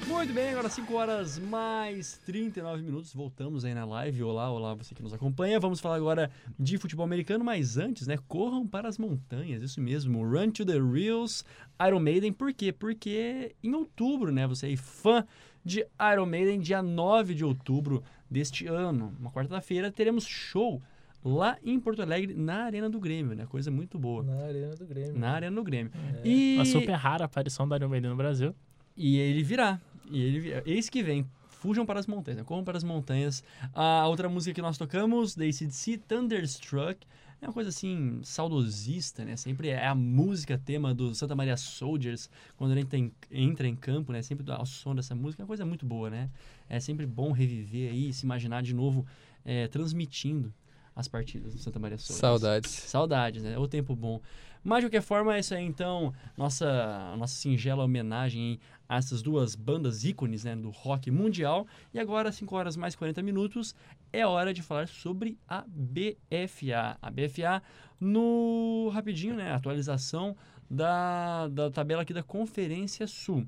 [0.08, 3.16] Muito bem, agora 5 horas mais 39 minutos.
[3.16, 4.22] Voltamos aí na live.
[4.22, 5.60] Olá, olá, você que nos acompanha.
[5.60, 8.20] Vamos falar agora de futebol americano, mas antes, né?
[8.28, 10.24] Corram para as montanhas, isso mesmo.
[10.24, 11.44] Run to the Reels,
[11.84, 12.32] Iron Maiden.
[12.32, 12.72] Por quê?
[12.72, 14.46] Porque em outubro, né?
[14.46, 15.26] Você é fã
[15.64, 20.82] de Iron Maiden, dia 9 de outubro deste ano, uma quarta-feira, teremos show
[21.24, 23.46] lá em Porto Alegre, na Arena do Grêmio, né?
[23.46, 24.24] Coisa muito boa.
[24.24, 25.18] Na Arena do Grêmio.
[25.18, 25.92] Na Arena do Grêmio.
[26.24, 26.28] É.
[26.28, 26.56] E...
[26.56, 28.54] Uma super rara aparição da Iron Maiden no Brasil.
[28.98, 29.80] E ele virá.
[30.12, 30.64] E ele virá.
[30.66, 31.26] Eis que vem.
[31.48, 32.44] Fujam para as montanhas, né?
[32.44, 33.42] corram para as montanhas.
[33.74, 37.08] A outra música que nós tocamos, da ACDC, Thunderstruck,
[37.44, 39.36] é uma coisa assim, saudosista, né?
[39.36, 43.76] Sempre é a música tema do Santa Maria Soldiers, quando ele entra em, entra em
[43.76, 44.22] campo, né?
[44.22, 46.30] Sempre ao som dessa música, é uma coisa muito boa, né?
[46.70, 49.06] É sempre bom reviver aí, se imaginar de novo
[49.44, 50.54] é, transmitindo
[50.96, 52.20] as partidas do Santa Maria Soldiers.
[52.20, 52.72] Saudades.
[52.72, 53.58] Saudades, né?
[53.58, 54.22] O tempo bom.
[54.64, 60.04] Mas, de qualquer forma, essa é então nossa, nossa singela homenagem a essas duas bandas
[60.04, 61.68] ícones né, do rock mundial.
[61.94, 63.76] E agora, 5 horas mais 40 minutos,
[64.12, 66.98] é hora de falar sobre a BFA.
[67.02, 67.62] A BFA,
[68.00, 69.52] no rapidinho, né?
[69.52, 70.36] Atualização
[70.70, 73.46] da, da tabela aqui da Conferência Sul.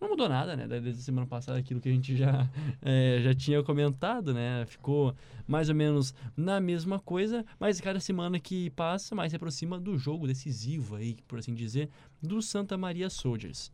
[0.00, 0.66] Não mudou nada, né?
[0.66, 2.48] Desde a semana passada, aquilo que a gente já,
[2.82, 4.64] é, já tinha comentado, né?
[4.66, 5.14] Ficou
[5.46, 9.96] mais ou menos na mesma coisa, mas cada semana que passa, mais se aproxima do
[9.96, 11.88] jogo decisivo aí, por assim dizer,
[12.22, 13.72] do Santa Maria Soldiers.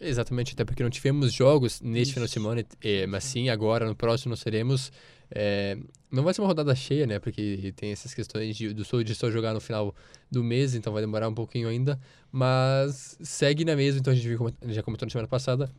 [0.00, 2.12] Exatamente, até porque não tivemos jogos neste Isso.
[2.14, 4.90] final de semana, é, mas sim, agora no próximo nós teremos.
[5.34, 5.78] É,
[6.10, 7.18] não vai ser uma rodada cheia, né?
[7.18, 9.94] Porque tem essas questões de, do Soldier só jogar no final
[10.30, 11.98] do mês, então vai demorar um pouquinho ainda.
[12.30, 15.70] Mas segue na mesma, então a gente viu já comentou na semana passada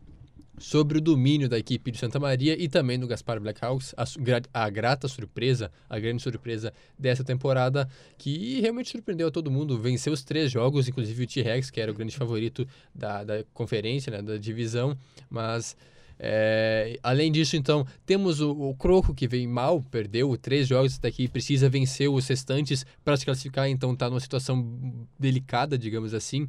[0.57, 4.05] sobre o domínio da equipe de Santa Maria e também do Gaspar Blackhawks, a,
[4.65, 10.13] a grata surpresa, a grande surpresa dessa temporada, que realmente surpreendeu a todo mundo, venceu
[10.13, 14.21] os três jogos, inclusive o T-Rex, que era o grande favorito da, da conferência, né,
[14.21, 14.97] da divisão,
[15.29, 15.75] mas
[16.25, 21.27] é, além disso, então, temos o, o Croco que veio mal, perdeu três jogos daqui,
[21.27, 26.47] precisa vencer os restantes para se classificar, então está numa situação delicada, digamos assim.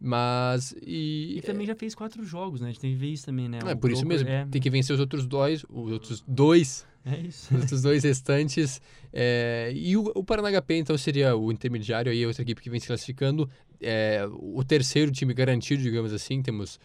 [0.00, 0.74] Mas.
[0.84, 2.66] E, E também já fez quatro jogos, né?
[2.66, 3.60] A gente tem que ver isso também, né?
[3.64, 4.28] é O por isso mesmo.
[4.28, 7.54] É, Tem que vencer os outros dois, os outros dois, é isso.
[7.54, 8.82] os outros dois restantes.
[9.12, 12.68] é, e o, o Paraná HP, então, seria o intermediário aí, a outra equipe que
[12.68, 13.48] vem se classificando.
[13.80, 16.42] É, o terceiro time garantido, digamos assim.
[16.42, 16.80] Temos.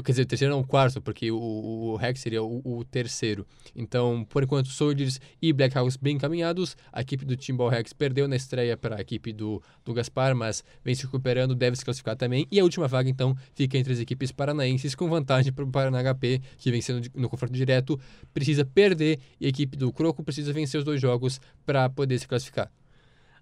[0.00, 3.46] Quer dizer, o terceiro não, o quarto, porque o, o Rex seria o, o terceiro.
[3.76, 6.76] Então, por enquanto, Soldiers e Blackhawks bem encaminhados.
[6.90, 10.64] A equipe do Timbal Rex perdeu na estreia para a equipe do, do Gaspar, mas
[10.82, 12.46] vem se recuperando, deve se classificar também.
[12.50, 16.02] E a última vaga, então, fica entre as equipes paranaenses, com vantagem para o Paraná
[16.02, 18.00] HP, que vencendo no confronto direto,
[18.32, 19.18] precisa perder.
[19.38, 22.70] E a equipe do Croco precisa vencer os dois jogos para poder se classificar.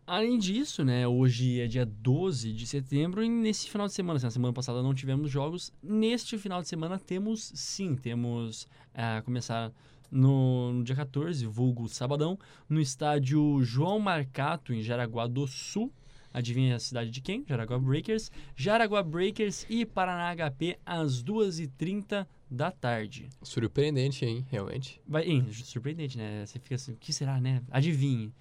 [0.07, 4.26] Além disso, né, hoje é dia 12 de setembro e nesse final de semana, assim,
[4.26, 9.72] na semana passada não tivemos jogos, neste final de semana temos sim, temos a começar
[10.11, 12.38] no, no dia 14, vulgo sabadão,
[12.68, 15.92] no estádio João Marcato, em Jaraguá do Sul.
[16.32, 17.44] Adivinha a cidade de quem?
[17.46, 18.30] Jaraguá Breakers.
[18.55, 23.28] Jaraguá Breakers e Paraná HP às 2h30 da tarde.
[23.42, 24.46] Surpreendente, hein?
[24.48, 25.01] Realmente.
[25.07, 26.46] Vai, hein, surpreendente, né?
[26.46, 27.62] Você fica assim, o que será, né?
[27.70, 28.32] Adivinhe.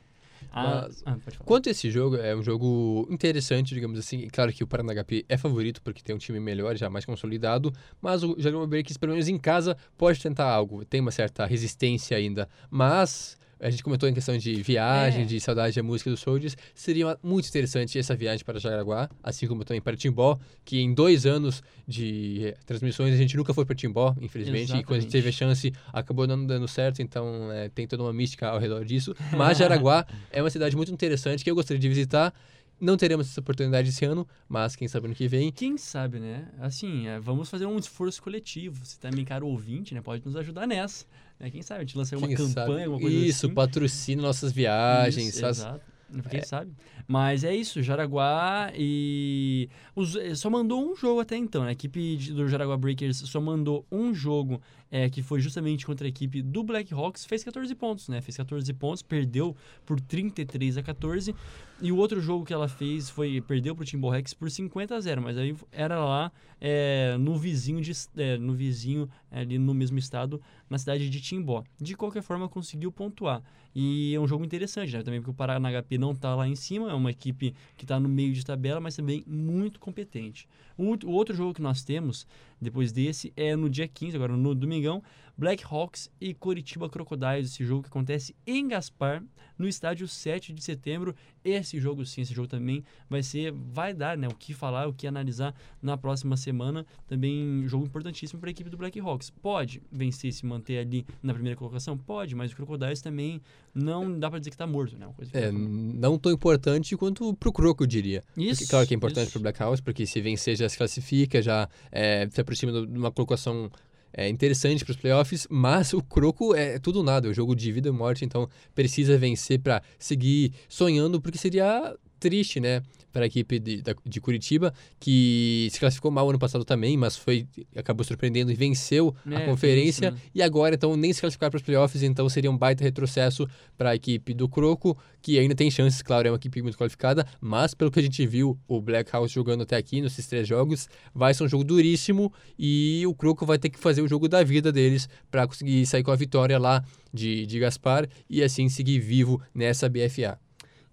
[0.51, 1.45] Ah, Mas- ah, pode falar.
[1.47, 4.27] Quanto a esse jogo, é um jogo interessante, digamos assim.
[4.29, 7.73] Claro que o Paraná HP é favorito porque tem um time melhor, já mais consolidado.
[8.01, 10.83] Mas o Jaguar Breakers, pelo menos em casa, pode tentar algo.
[10.85, 12.47] Tem uma certa resistência ainda.
[12.69, 15.25] Mas a gente comentou em questão de viagem, É.
[15.25, 16.55] de saudade da música dos Soldiers.
[16.73, 21.25] Seria muito interessante essa viagem para Jaraguá, assim como também para Timbó, que em dois
[21.25, 24.69] anos de eh, transmissões a gente nunca foi para Timbó, infelizmente.
[24.75, 25.11] E quando a gente Exatamente.
[25.11, 28.85] teve a chance, acabou não dando certo, então é, tem toda uma mística ao redor
[28.85, 29.15] disso.
[29.35, 32.33] Mas Jaraguá é uma cidade muito interessante que eu gostaria de visitar.
[32.81, 35.51] Não teremos essa oportunidade esse ano, mas quem sabe ano que vem.
[35.51, 36.47] Quem sabe, né?
[36.61, 38.85] Assim, é, vamos fazer um esforço coletivo.
[38.85, 39.99] Você também, caro ouvinte, né?
[40.01, 41.05] Pode nos ajudar nessa.
[41.39, 41.49] Né?
[41.49, 41.81] Quem sabe?
[41.81, 43.55] A gente lança uma quem campanha, alguma coisa Isso, assim.
[43.55, 45.29] patrocina nossas viagens.
[45.29, 45.81] Isso, faz- exato.
[46.29, 46.71] Quem sabe?
[47.07, 49.69] Mas é isso, Jaraguá e.
[49.95, 51.69] Os, eh, só mandou um jogo até então, né?
[51.69, 54.59] A equipe do Jaraguá Breakers só mandou um jogo
[54.91, 57.25] é, que foi justamente contra a equipe do Blackhawks.
[57.25, 58.21] Fez 14 pontos, né?
[58.21, 61.35] Fez 14 pontos, perdeu por 33 a 14.
[61.81, 63.41] E o outro jogo que ela fez foi.
[63.41, 65.21] Perdeu pro Timber Rex por 50 a 0.
[65.21, 70.41] Mas aí era lá é, no vizinho, de, é, no vizinho ali no mesmo estado,
[70.69, 71.63] na cidade de Timbó.
[71.79, 73.43] De qualquer forma, conseguiu pontuar.
[73.73, 75.03] E é um jogo interessante, né?
[75.03, 77.99] Também porque o Paraná HP não tá lá em cima, é uma equipe que está
[77.99, 80.47] no meio de tabela, mas também muito competente.
[80.77, 82.25] O, o outro jogo que nós temos,
[82.61, 85.01] depois desse, é no dia 15, agora no domingão,
[85.39, 89.23] Black Hawks e Curitiba Crocodiles, esse jogo que acontece em Gaspar,
[89.57, 91.15] no estádio 7 de setembro.
[91.43, 94.93] Esse jogo sim, esse jogo também vai ser, vai dar, né, o que falar, o
[94.93, 96.85] que analisar na próxima semana.
[97.07, 99.29] Também jogo importantíssimo para a equipe do Black Hawks.
[99.29, 101.97] Pode vencer e se manter ali na primeira colocação?
[101.97, 103.41] Pode, mas o Crocodiles também
[103.73, 105.07] não dá para dizer que está morto, né?
[105.31, 108.21] É, não tão importante quanto pro Croco, eu diria.
[108.35, 109.31] Isso, Porque, claro que é importante isso.
[109.31, 113.11] pro Black House, porque se vencer já se classifica, já é, se aproxima de uma
[113.11, 113.71] colocação
[114.13, 117.71] é, interessante para os playoffs, mas o Croco é tudo nada, é um jogo de
[117.71, 123.25] vida e morte, então precisa vencer para seguir sonhando, porque seria triste, né, para a
[123.25, 128.51] equipe de, de Curitiba, que se classificou mal ano passado também, mas foi acabou surpreendendo
[128.51, 130.21] e venceu É, a conferência, isso, né?
[130.35, 133.47] e agora então nem se classificar para os playoffs, então seria um baita retrocesso
[133.77, 137.25] para a equipe do Croco, que ainda tem chances, claro, é uma equipe muito qualificada,
[137.41, 140.87] mas pelo que a gente viu o Black House jogando até aqui nesses três jogos,
[141.13, 144.43] vai ser um jogo duríssimo e o Croco vai ter que fazer o jogo da
[144.43, 148.99] vida deles para conseguir sair com a vitória lá de, de Gaspar e assim seguir
[148.99, 150.39] vivo nessa BFA.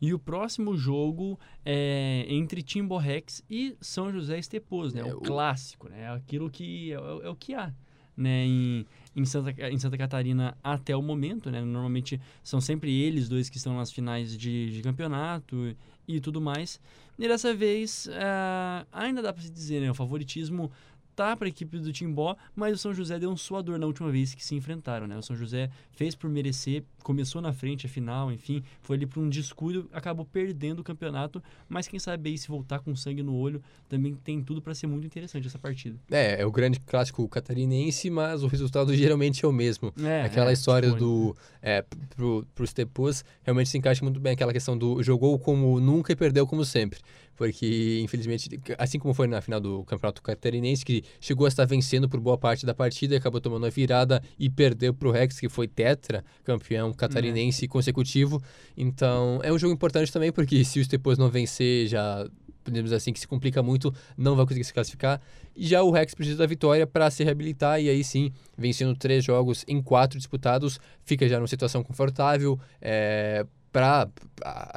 [0.01, 5.01] E o próximo jogo é entre Timborrex e São José Estepos, né?
[5.01, 6.11] É, o o- clássico, né?
[6.13, 7.73] Aquilo que é, o- é o que há,
[8.17, 8.45] né?
[8.45, 11.63] Em, em, Santa, em Santa Catarina até o momento, né?
[11.63, 15.75] Normalmente são sempre eles dois que estão nas finais de, de campeonato
[16.07, 16.79] e tudo mais.
[17.19, 19.91] E dessa vez, ah, ainda dá para se dizer, né?
[19.91, 20.71] O favoritismo
[21.17, 24.11] tá para a equipe do Timbó, mas o São José deu um suador na última
[24.13, 25.17] vez que se enfrentaram, né?
[25.17, 29.21] O São José fez por merecer, começou na frente a final, enfim, foi ali para
[29.21, 33.35] um descuido, acabou perdendo o campeonato, mas quem sabe aí se voltar com sangue no
[33.35, 35.97] olho, também tem tudo para ser muito interessante essa partida.
[36.11, 39.93] É, é o grande clássico catarinense, mas o resultado geralmente é o mesmo.
[40.03, 41.37] É, Aquela é, história tipo, do.
[41.63, 41.83] É,
[42.15, 46.17] pro, pros Tepos, realmente se encaixa muito bem aquela questão do jogou como nunca e
[46.17, 47.01] perdeu como sempre.
[47.37, 52.09] Porque, infelizmente, assim como foi na final do Campeonato Catarinense, que chegou a estar vencendo
[52.09, 55.49] por boa parte da partida e acabou tomando a virada e perdeu pro Rex, que
[55.49, 58.43] foi tetra, campeão catarinense consecutivo.
[58.77, 62.27] Então, é um jogo importante também, porque se os Tepos não vencer, já
[62.67, 65.21] podemos assim, que se complica muito, não vai conseguir se classificar.
[65.55, 69.25] E já o Rex precisa da vitória para se reabilitar e aí sim, vencendo três
[69.25, 73.47] jogos em quatro disputados, fica já numa situação confortável é,
[73.77, 74.09] para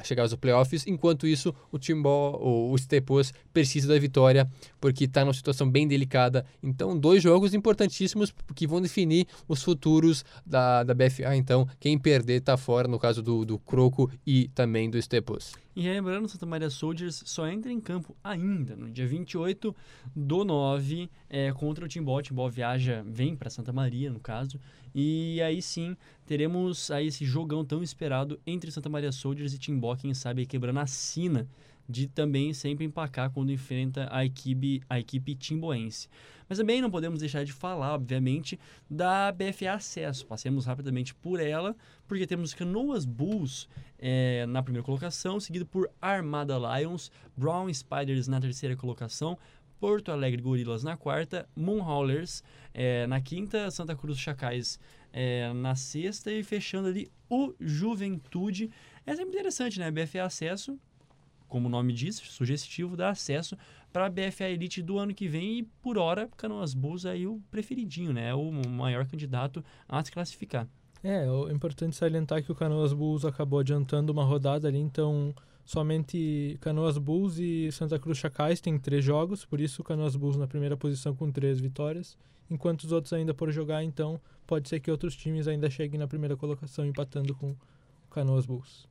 [0.03, 0.85] chegar aos playoffs.
[0.85, 4.45] Enquanto isso, o Timbó, o, Stepos, precisa da vitória
[4.77, 6.45] porque está numa situação bem delicada.
[6.61, 11.33] Então, dois jogos importantíssimos que vão definir os futuros da, da BFA.
[11.37, 15.53] Então, quem perder está fora, no caso do, do Croco e também do Stepos.
[15.75, 19.75] E lembrando, Santa Maria Soldiers só entra em campo ainda no dia 28
[20.15, 22.21] do 9 é, contra o Timbó.
[22.21, 24.59] Timbó viaja, vem para Santa Maria, no caso.
[24.93, 25.95] E aí sim,
[26.25, 30.79] teremos aí esse jogão tão esperado entre Santa Maria Soldiers e Timbó, quem sabe quebrando
[30.79, 31.47] a sina
[31.89, 36.07] de também sempre empacar quando enfrenta a equipe, a equipe timboense.
[36.47, 38.59] Mas também não podemos deixar de falar, obviamente,
[38.89, 40.25] da BFA Acesso.
[40.25, 41.75] Passemos rapidamente por ela,
[42.07, 43.67] porque temos Canoas Bulls
[43.97, 49.37] é, na primeira colocação, seguido por Armada Lions, Brown Spiders na terceira colocação,
[49.79, 54.79] Porto Alegre Gorilas na quarta, Moonhaulers é, na quinta, Santa Cruz Chacais
[55.13, 58.69] é, na sexta e fechando ali o Juventude.
[59.05, 59.89] É sempre interessante, né?
[59.89, 60.77] BFA Acesso,
[61.49, 63.57] como o nome diz, sugestivo, dá acesso
[63.91, 67.41] para a BFA Elite do ano que vem e, por hora, Canoas Bulls é o
[67.49, 68.29] preferidinho, né?
[68.29, 70.67] É o maior candidato a se classificar.
[71.03, 75.33] É, é importante salientar que o Canoas Bulls acabou adiantando uma rodada ali, então
[75.65, 80.35] somente Canoas Bulls e Santa Cruz Chacais têm três jogos, por isso o Canoas Bulls
[80.35, 82.17] na primeira posição com três vitórias,
[82.49, 86.07] enquanto os outros ainda por jogar, então pode ser que outros times ainda cheguem na
[86.07, 87.57] primeira colocação empatando com o
[88.09, 88.87] Canoas Bulls.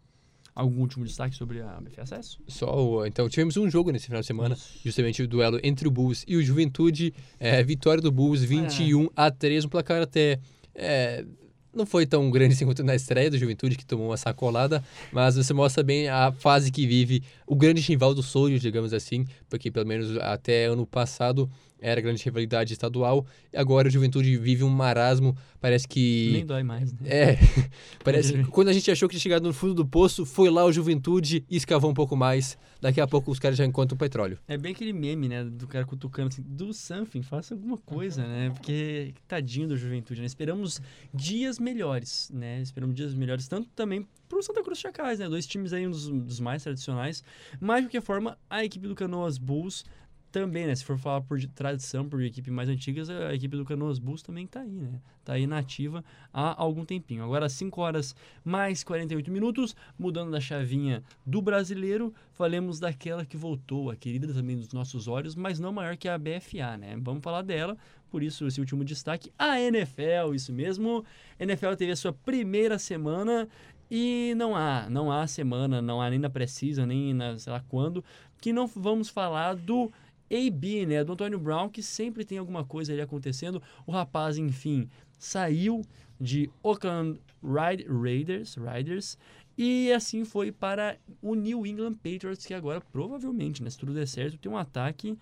[0.61, 2.41] Algum último destaque sobre a BFA Acesso?
[2.49, 4.81] Só o- então tivemos um jogo nesse final de semana, Isso.
[4.85, 7.15] justamente o duelo entre o Bulls e o Juventude.
[7.39, 10.41] É, vitória do Bulls 21 a 3, um placar até
[10.75, 11.25] é,
[11.73, 14.83] não foi tão grande assim quanto na estreia do Juventude que tomou uma sacolada,
[15.13, 19.25] mas você mostra bem a fase que vive o grande rival do Soldier, digamos assim,
[19.49, 21.49] porque pelo menos até ano passado
[21.81, 26.63] era grande rivalidade estadual, e agora o Juventude vive um marasmo, parece que Nem dói
[26.63, 27.01] mais, né?
[27.05, 27.39] é,
[28.03, 30.65] parece que quando a gente achou que tinha chegado no fundo do poço, foi lá
[30.65, 32.59] o Juventude e escavou um pouco mais.
[32.81, 34.39] Daqui a pouco os caras já encontram o petróleo.
[34.47, 35.43] É bem aquele meme, né?
[35.45, 38.51] Do cara cutucando assim, do something, faça alguma coisa, né?
[38.51, 40.27] Porque tadinho da juventude, né?
[40.27, 40.81] Esperamos
[41.13, 42.61] dias melhores, né?
[42.63, 45.29] Esperamos dias melhores, tanto também pro Santa Cruz Chacais, né?
[45.29, 47.25] Dois times aí, um dos, dos mais tradicionais.
[47.61, 49.85] Mas, de qualquer forma, a equipe do Canoas Bulls
[50.31, 50.75] também, né?
[50.75, 54.47] Se for falar por tradição, por equipe mais antigas, a equipe do Canoas Bulls também
[54.47, 55.01] tá aí, né?
[55.25, 57.25] Tá aí nativa há algum tempinho.
[57.25, 58.15] Agora, 5 horas
[58.45, 64.57] mais 48 minutos, mudando da chavinha do brasileiro, falemos daquela que voltou, a querida também
[64.57, 66.97] dos nossos olhos, mas não maior que a BFA, né?
[67.01, 67.77] Vamos falar dela,
[68.11, 71.05] por isso esse último destaque, a NFL, isso mesmo.
[71.39, 73.49] A NFL teve a sua primeira semana
[73.91, 77.63] e não há, não há semana, não há nem na precisa, nem na sei lá
[77.69, 78.05] quando,
[78.41, 79.91] que não vamos falar do
[80.31, 83.63] AB, né, do Antônio Brown, que sempre tem alguma coisa ali acontecendo.
[83.87, 85.83] O rapaz, enfim, saiu
[86.21, 89.17] de Oakland Raid- Raiders, Raiders
[89.57, 94.07] e assim foi para o New England Patriots, que agora provavelmente, né, se tudo der
[94.07, 95.17] certo, tem um ataque,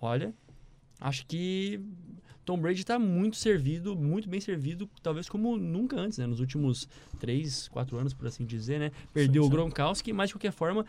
[0.00, 0.34] olha,
[1.00, 1.80] acho que
[2.44, 6.26] Tom Brady está muito servido, muito bem servido, talvez como nunca antes, né?
[6.26, 6.88] Nos últimos
[7.20, 8.90] três, quatro anos, por assim dizer, né?
[9.12, 9.56] Perdeu Sim, o sim.
[9.56, 10.86] Gronkowski, mas de qualquer forma,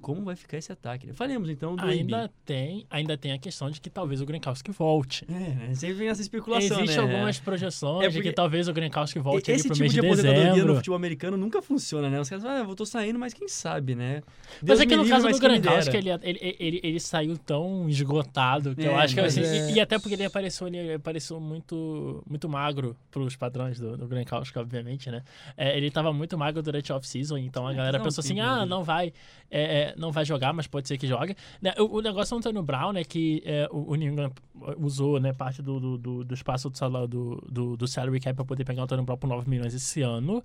[0.00, 1.06] como vai ficar esse ataque?
[1.06, 1.12] Né?
[1.12, 2.32] Falemos então do Ainda AB.
[2.44, 5.24] tem, ainda tem a questão de que talvez o Gronkowski volte.
[5.28, 5.74] É, né?
[5.74, 7.02] Sempre vem essa especulação, Existe né?
[7.02, 10.00] algumas projeções É de que talvez o Gronkowski volte ali Esse pro tipo mês de
[10.00, 10.74] de aposentadoria no dezembro.
[10.76, 12.20] futebol americano nunca funciona, né?
[12.20, 14.22] Os caras falam, ah, eu tô saindo, mas quem sabe, né?
[14.62, 17.36] Mas Deus é que no livre, caso mas do Gronkowski, ele, ele, ele, ele saiu
[17.36, 20.24] tão esgotado que eu É, acho que mas assim, é- e, e até porque ele
[20.24, 25.22] apareceu, ele apareceu muito, muito magro pros padrões do, do Gronkowski, obviamente, né?
[25.56, 28.40] É, ele tava muito magro durante a off-season, então a É, galera não, pensou assim,
[28.40, 29.12] ah, não vai,
[29.50, 31.36] é, é, não vai jogar, mas pode ser que jogue.
[31.60, 34.32] Né, O, o negócio do Antônio Brown é que é, o, o New England
[34.78, 38.34] usou né, parte do, do, do, do espaço do, salário, do, do, do salary cap
[38.34, 40.42] para poder pegar o Antônio Brown por 9 milhões esse ano,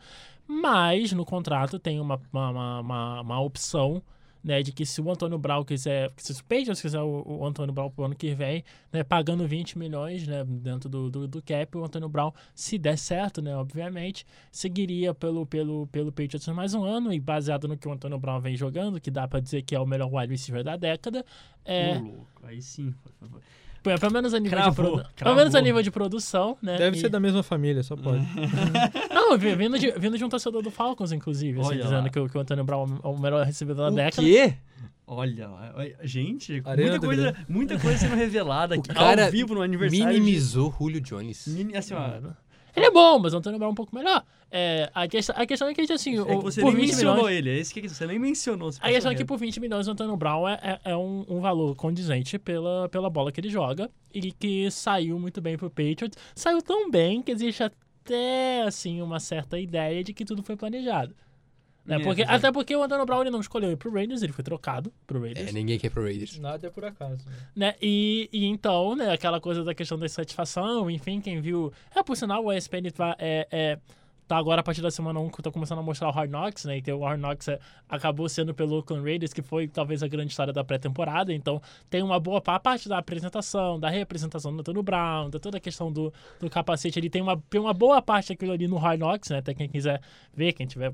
[0.47, 4.01] mas no contrato tem uma, uma, uma, uma, uma opção
[4.43, 7.73] né, de que se o Antônio Brown quiser, se o Patriots quiser o, o Antônio
[7.73, 11.77] Brown pro ano que vem, né, pagando 20 milhões, né, dentro do, do, do cap,
[11.77, 16.83] o Antônio Brown, se der certo, né, obviamente, seguiria pelo, pelo, pelo Patriots mais um
[16.83, 19.75] ano e baseado no que o Antônio Brown vem jogando, que dá pra dizer que
[19.75, 21.25] é o melhor wide receiver da década,
[21.63, 23.41] é, louco, aí sim, por favor.
[23.83, 26.77] Pelo menos a nível de Cravou, produ- pelo menos a nível de produção, né?
[26.77, 28.25] Deve e- ser da mesma família, só pode.
[29.13, 32.19] Não, vi- vindo de, vindo de um torcedor do Falcons, inclusive, assim, Olha dizendo que,
[32.19, 34.27] o- que o Antônio Brown é o melhor recebedor da O década.
[34.27, 34.53] quê?
[35.05, 35.49] Olha
[36.03, 40.13] gente, Arena muita coisa, muita coisa sendo revelada aqui ao vivo no aniversário.
[40.13, 41.45] de- Minimizou Julio Jones.
[41.47, 42.09] Mini- assim, ó.
[42.75, 44.23] Ele é bom, mas o Antônio Brown é um pouco melhor.
[44.51, 47.15] É, a, questão, a questão é que, assim, é que você por nem 20 mencionou
[47.15, 47.37] milhões...
[47.37, 48.69] ele, é isso que você nem mencionou.
[48.79, 51.39] A questão é que por 20 milhões o Antônio Brown é, é, é um, um
[51.39, 56.17] valor condizente pela, pela bola que ele joga e que saiu muito bem pro Patriots.
[56.35, 61.15] Saiu tão bem que existe até, assim, uma certa ideia de que tudo foi planejado.
[61.85, 61.97] Né?
[61.97, 62.25] É, Porque, é.
[62.25, 65.19] até porque o Antônio Brown ele não escolheu ir pro Raiders, ele foi trocado pro
[65.21, 65.49] Raiders.
[65.49, 66.39] É, ninguém quer pro Raiders.
[66.39, 67.25] Nada é por acaso.
[67.27, 67.33] né?
[67.55, 67.75] né?
[67.81, 71.73] E, e então, né, aquela coisa da questão da satisfação, enfim, quem viu.
[71.93, 73.79] É, por sinal, o ESPN tá, é, é,
[74.25, 76.63] tá agora a partir da semana 1 que tá começando a mostrar o Hard Knocks,
[76.63, 76.77] né?
[76.77, 77.59] E tem o Hard Knocks é,
[77.89, 81.33] acabou sendo pelo Oakland Raiders, que foi talvez a grande história da pré-temporada.
[81.33, 85.57] Então, tem uma boa pa- parte da apresentação, da representação do Antônio Brown, da toda
[85.57, 86.97] a questão do, do capacete.
[86.97, 89.39] Ele tem uma, tem uma boa parte daquilo ali no Hard Knocks, né?
[89.39, 90.01] Até quem quiser
[90.33, 90.93] ver, quem tiver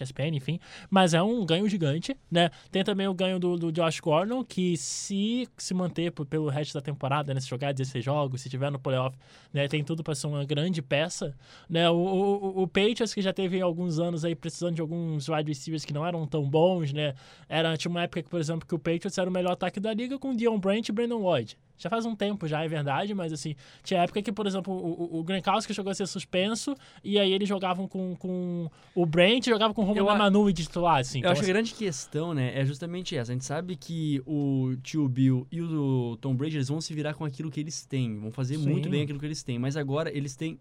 [0.00, 0.58] ESPN, enfim.
[0.88, 2.50] Mas é um ganho gigante, né?
[2.70, 6.74] Tem também o ganho do, do Josh Gordon, que se se manter p- pelo resto
[6.74, 7.40] da temporada, né?
[7.40, 9.16] Se jogar 16 jogos, se tiver no playoff,
[9.52, 9.66] né?
[9.68, 11.36] Tem tudo para ser uma grande peça,
[11.68, 11.88] né?
[11.90, 15.48] O, o, o- o Patriots, que já teve alguns anos aí precisando de alguns wide
[15.50, 17.14] receivers que não eram tão bons, né?
[17.48, 19.92] Era, tinha uma época, que, por exemplo, que o Patriots era o melhor ataque da
[19.92, 21.56] liga com Dion Branch e Brandon Lloyd.
[21.80, 25.16] Já faz um tempo já, é verdade, mas assim, tinha época que, por exemplo, o,
[25.16, 29.46] o, o Gronkowski chegou a ser suspenso e aí eles jogavam com, com o Brent
[29.46, 31.18] e jogavam com o a- Manu de titular, assim.
[31.18, 33.32] Eu Então, acho que assim, a grande questão, né, é justamente essa.
[33.32, 37.14] A gente sabe que o tio Bill e o Tom Brady, eles vão se virar
[37.14, 38.18] com aquilo que eles têm.
[38.20, 38.90] Vão fazer muito Sim.
[38.90, 39.58] bem aquilo que eles têm.
[39.58, 40.58] Mas agora eles têm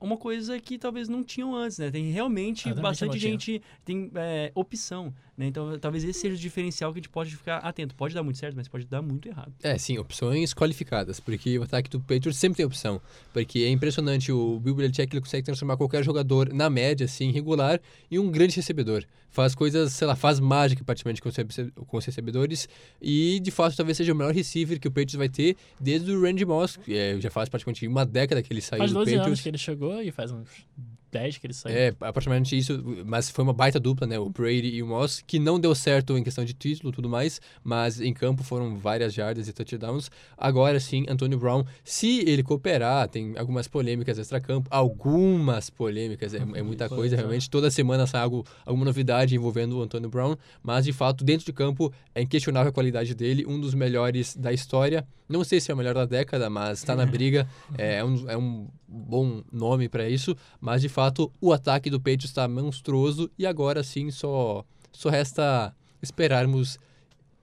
[0.00, 1.90] uma coisa que talvez não tinham antes, né?
[1.90, 3.32] Tem realmente Exatamente, bastante não tinha.
[3.32, 5.46] gente, tem é, opção, né?
[5.46, 7.94] Então talvez esse seja o diferencial que a gente pode ficar atento.
[7.94, 9.52] Pode dar muito certo, mas pode dar muito errado.
[9.62, 13.00] É, sim, opções qualificadas, porque o ataque do Patriots sempre tem opção.
[13.32, 17.80] Porque é impressionante, o Bill Belichick ele consegue transformar qualquer jogador, na média, assim, regular,
[18.10, 19.04] em um grande recebedor.
[19.32, 22.68] Faz coisas, sei lá, faz mágica praticamente com os, rece- com os recebedores.
[23.00, 26.20] E, de fato, talvez seja o melhor receiver que o Patriots vai ter desde o
[26.20, 29.04] Randy Moss, que é, já faz praticamente uma década que ele saiu faz do 12
[29.10, 29.26] Patriots.
[29.28, 30.66] anos que ele chegou e faz uns
[31.10, 31.76] 10 que ele saiu.
[31.76, 34.18] É, aproximadamente isso, mas foi uma baita dupla, né?
[34.18, 37.08] O Brady e o Moss, que não deu certo em questão de título e tudo
[37.08, 40.10] mais, mas em campo foram várias jardas e touchdowns.
[40.36, 46.62] Agora sim, Antônio Brown, se ele cooperar, tem algumas polêmicas extra-campo, algumas polêmicas, é, é
[46.62, 47.18] muita coisa, é.
[47.18, 47.50] realmente.
[47.50, 51.52] Toda semana sai algo, alguma novidade envolvendo o Antônio Brown, mas de fato, dentro de
[51.52, 55.06] campo, é inquestionável a qualidade dele, um dos melhores da história.
[55.28, 57.48] Não sei se é o melhor da década, mas está na briga,
[57.78, 60.99] é, é um, é um bom nome para isso, mas de fato
[61.40, 66.78] o ataque do Patriots está monstruoso e agora sim só, só resta esperarmos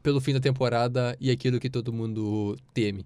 [0.03, 3.05] pelo fim da temporada e aquilo que todo mundo teme.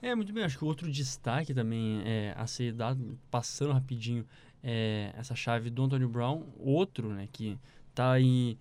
[0.00, 0.42] É, muito bem.
[0.42, 4.26] Acho que outro destaque também é, a ser dado, passando rapidinho,
[4.62, 6.44] é, essa chave do Antonio Brown.
[6.58, 7.56] Outro, né, que
[7.94, 8.58] tá aí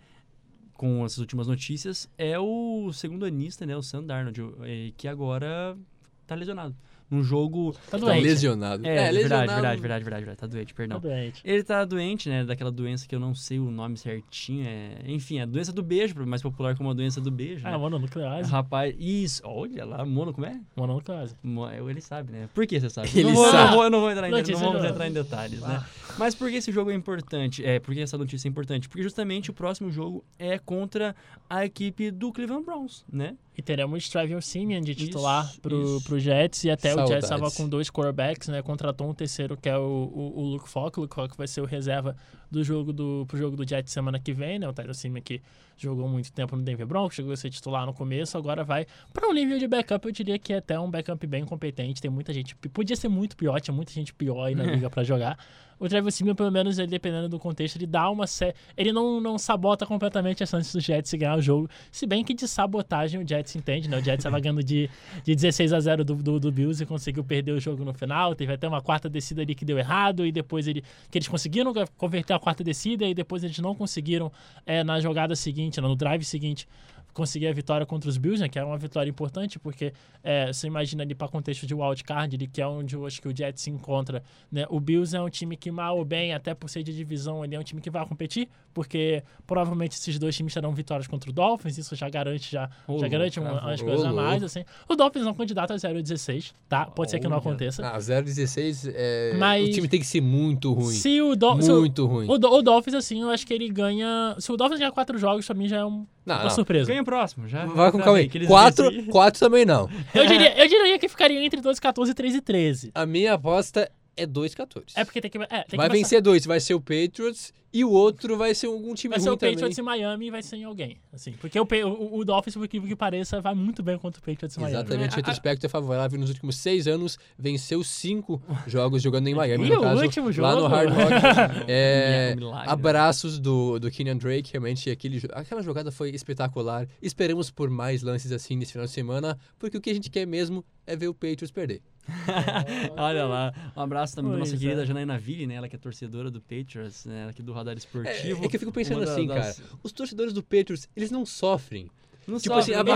[0.74, 5.78] com essas últimas notícias, é o segundo anista, né, o Sam Darnold, é, que agora
[6.26, 6.76] tá lesionado.
[7.12, 7.74] Num jogo...
[7.74, 8.24] Tá Tá doente.
[8.24, 8.88] lesionado.
[8.88, 10.40] É, verdade, lesionado- verdade, verdade, verdade, verdade.
[10.40, 11.00] Tá doente, Tá perdão.
[11.02, 11.42] doente.
[11.44, 12.46] Ele tá doente, né?
[12.46, 14.66] Daquela doença que eu não sei o nome certinho.
[14.66, 14.98] É...
[15.08, 17.68] Enfim, a doença do beijo, mais popular como a doença do beijo.
[17.68, 17.78] Ah, né?
[17.78, 18.50] mononucleose.
[18.50, 19.42] Rapaz, isso.
[19.46, 20.58] Olha lá, mono, como é?
[20.76, 21.36] Mononucleose.
[21.44, 22.48] Mo- Ele sabe, né?
[22.54, 23.10] Por que você sabe?
[23.14, 23.68] Ele não vou, sabe.
[23.68, 25.84] Não vou, eu não vou entrar em, Notícia não vamos entrar em detalhes, né?
[26.18, 27.66] Mas por que esse jogo é importante?
[27.66, 28.88] É, por que essa notícia é importante?
[28.88, 31.14] Porque justamente o próximo jogo é contra
[31.50, 33.36] a equipe do Cleveland Browns, né?
[33.58, 36.06] E teremos Travis Simeon de titular Isso, pro, isso.
[36.06, 36.64] pro Jets.
[36.64, 37.58] E até o Jets estava Saudades.
[37.58, 38.62] com dois quarterbacks, né?
[38.62, 40.98] Contratou um terceiro que é o, o, o Luke Falk.
[40.98, 42.16] O Luke Falk vai ser o reserva
[42.50, 44.70] do jogo do, pro jogo do Jets semana que vem, né?
[44.70, 45.42] O Tyler Simeon que
[45.78, 49.28] jogou muito tempo no Denver Broncos, chegou a ser titular no começo, agora vai para
[49.28, 50.06] um nível de backup.
[50.06, 52.02] Eu diria que é até um backup bem competente.
[52.02, 52.56] Tem muita gente.
[52.56, 55.38] Podia ser muito pior, tinha muita gente pior aí na liga para jogar.
[55.82, 58.54] O Travis Simeon, pelo menos, ele, dependendo do contexto, ele dá uma sé...
[58.78, 61.68] Ele não, não sabota completamente as chances do Jets ganhar o jogo.
[61.92, 63.98] Se bem que de sabotagem o Jets entende, né?
[63.98, 64.88] O Jets estava ganhando de,
[65.24, 68.36] de 16 a 0 do, do, do Bills e conseguiu perder o jogo no final.
[68.36, 71.74] Teve até uma quarta descida ali que deu errado e depois ele, que eles conseguiram
[71.98, 74.32] converter a quarta descida e depois eles não conseguiram
[74.68, 76.68] é, na jogada seguinte, no drive seguinte,
[77.14, 78.48] conseguir a vitória contra os Bills, né?
[78.50, 79.94] Que é uma vitória importante, porque
[80.24, 83.28] é, você imagina ali para contexto de wildcard, ali, que é onde eu acho que
[83.28, 84.66] o Jets se encontra, né?
[84.70, 87.56] O Bills é um time que mal ou bem, até por ser de divisão, ele
[87.56, 91.34] é um time que vai competir, porque provavelmente esses dois times terão vitórias contra o
[91.34, 93.68] Dolphins, isso já garante já, Ô, já garante uma- cravou.
[93.70, 94.64] umas Ô, coisas a mais, assim.
[94.88, 96.86] O Dolphins é um candidato a 0-16, tá?
[96.86, 97.86] Pode ser que não aconteça.
[97.88, 99.34] Ah, 0-16, é...
[99.38, 100.94] Mas- o time tem que ser muito ruim.
[100.94, 102.28] Se o, Dol- se o- muito ruim.
[102.30, 104.36] o, Do- o Dolphins, assim, eu acho que ele ganha.
[104.40, 106.50] Se o Dolphins ganhar quatro jogos, pra mim já é um- Não, uma não.
[106.52, 106.88] surpresa.
[106.88, 107.66] Ganha o próximo, já.
[107.66, 108.30] Vai com calma aí.
[108.48, 109.90] Quatro, quatro também não.
[110.14, 112.92] Eu diria, eu diria que ficaria entre 12, 14 e 13 e 13.
[112.94, 114.92] A minha aposta é 2-14.
[114.96, 115.38] É porque tem que.
[115.38, 115.94] É, tem que Vai passar.
[115.94, 119.30] vencer dois, vai ser o Patriots e o outro vai ser algum time Vai ser
[119.30, 119.96] ruim o Patriots também.
[119.96, 120.98] em Miami e vai ser em alguém.
[121.14, 124.24] Assim, porque o, o, o Dolphins, por incrível que pareça, vai muito bem contra o
[124.24, 124.76] Patriots em Miami.
[124.78, 126.20] Exatamente, o É, a- retrospecto é favorável.
[126.20, 129.68] Nos últimos seis anos, venceu cinco jogos jogando em Miami.
[129.68, 130.68] E no o caso, último lá no jogo?
[130.68, 131.62] Hard Rock.
[131.68, 132.70] É, Milagre.
[132.70, 134.52] abraços do, do Kenyan Drake.
[134.52, 136.88] Realmente, aquele, aquela jogada foi espetacular.
[137.02, 140.26] Esperamos por mais lances assim nesse final de semana, porque o que a gente quer
[140.26, 141.82] mesmo é ver o Patriots perder.
[142.98, 143.54] Olha lá.
[143.76, 144.86] Um abraço também pra nossa Pois querida é.
[144.86, 145.56] Janaína Ville, né?
[145.56, 147.22] Ela que é torcedora do Patriots, né?
[147.24, 148.46] Ela aqui do Radar É, Esportivo.
[148.46, 149.70] é que eu fico pensando da- assim, das- cara.
[149.84, 151.90] Os torcedores do Patriots, eles não sofrem.
[152.28, 152.94] Não Tipo sofre, assim, a,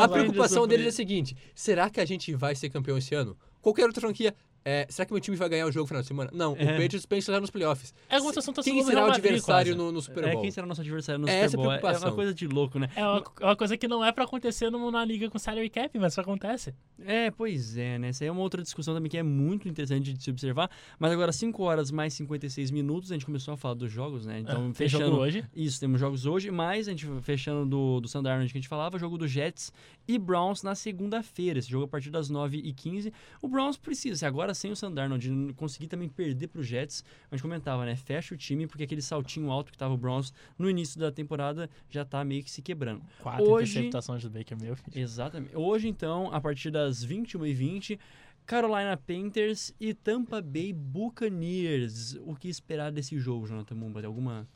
[0.00, 3.14] a- a preocupação deles é a seguinte: será que a gente vai ser campeão esse
[3.14, 3.36] ano?
[3.62, 4.34] Qualquer outra franquia.
[4.68, 6.30] É, será que meu time vai ganhar o jogo no final de semana?
[6.32, 6.66] Não, o É.
[6.72, 7.94] Patriots pensa já nos playoffs.
[8.08, 10.42] É fosse um torcedor Quem será o adversário no, no Super É, Bowl?
[10.42, 11.72] quem será o nosso adversário no É Super Bowl?
[11.72, 12.08] É- É preocupação.
[12.10, 12.88] uma coisa de louco, né?
[12.94, 15.98] É uma, é uma coisa que não é pra acontecer numa liga com salary cap,
[15.98, 16.74] mas isso acontece.
[17.04, 18.08] É, pois é, né?
[18.08, 20.70] Essa aí é uma outra discussão também que é muito interessante de se observar.
[20.98, 24.40] Mas agora, 5 horas mais 56 minutos, a gente começou a falar dos jogos, né?
[24.40, 25.04] Então, É, tem fechando.
[25.06, 25.44] jogo hoje.
[25.54, 28.98] Isso, temos jogos hoje, mas a gente fechando do, do Sandarno que a gente falava,
[28.98, 29.72] jogo do Jets
[30.06, 31.58] e Browns na segunda-feira.
[31.58, 33.12] Esse jogo a partir das 9h15.
[33.40, 37.34] O Browns precisa, se agora sem o Sandarno, de conseguir também perder pro Jets, a
[37.36, 37.94] gente comentava, né?
[37.96, 41.70] Fecha o time, porque aquele saltinho alto que tava o Browns no início da temporada
[41.88, 43.02] já tá meio que se quebrando.
[43.22, 44.82] Quatro Hoje- interceptações do Baker Mayfield.
[44.98, 45.56] Exatamente.
[45.56, 47.98] Hoje, então, a partir das 21h20,
[48.44, 52.14] Carolina Panthers e Tampa Bay Buccaneers.
[52.24, 54.04] O que esperar desse jogo, Jonathan Mumba?
[54.06, 54.48] Alguma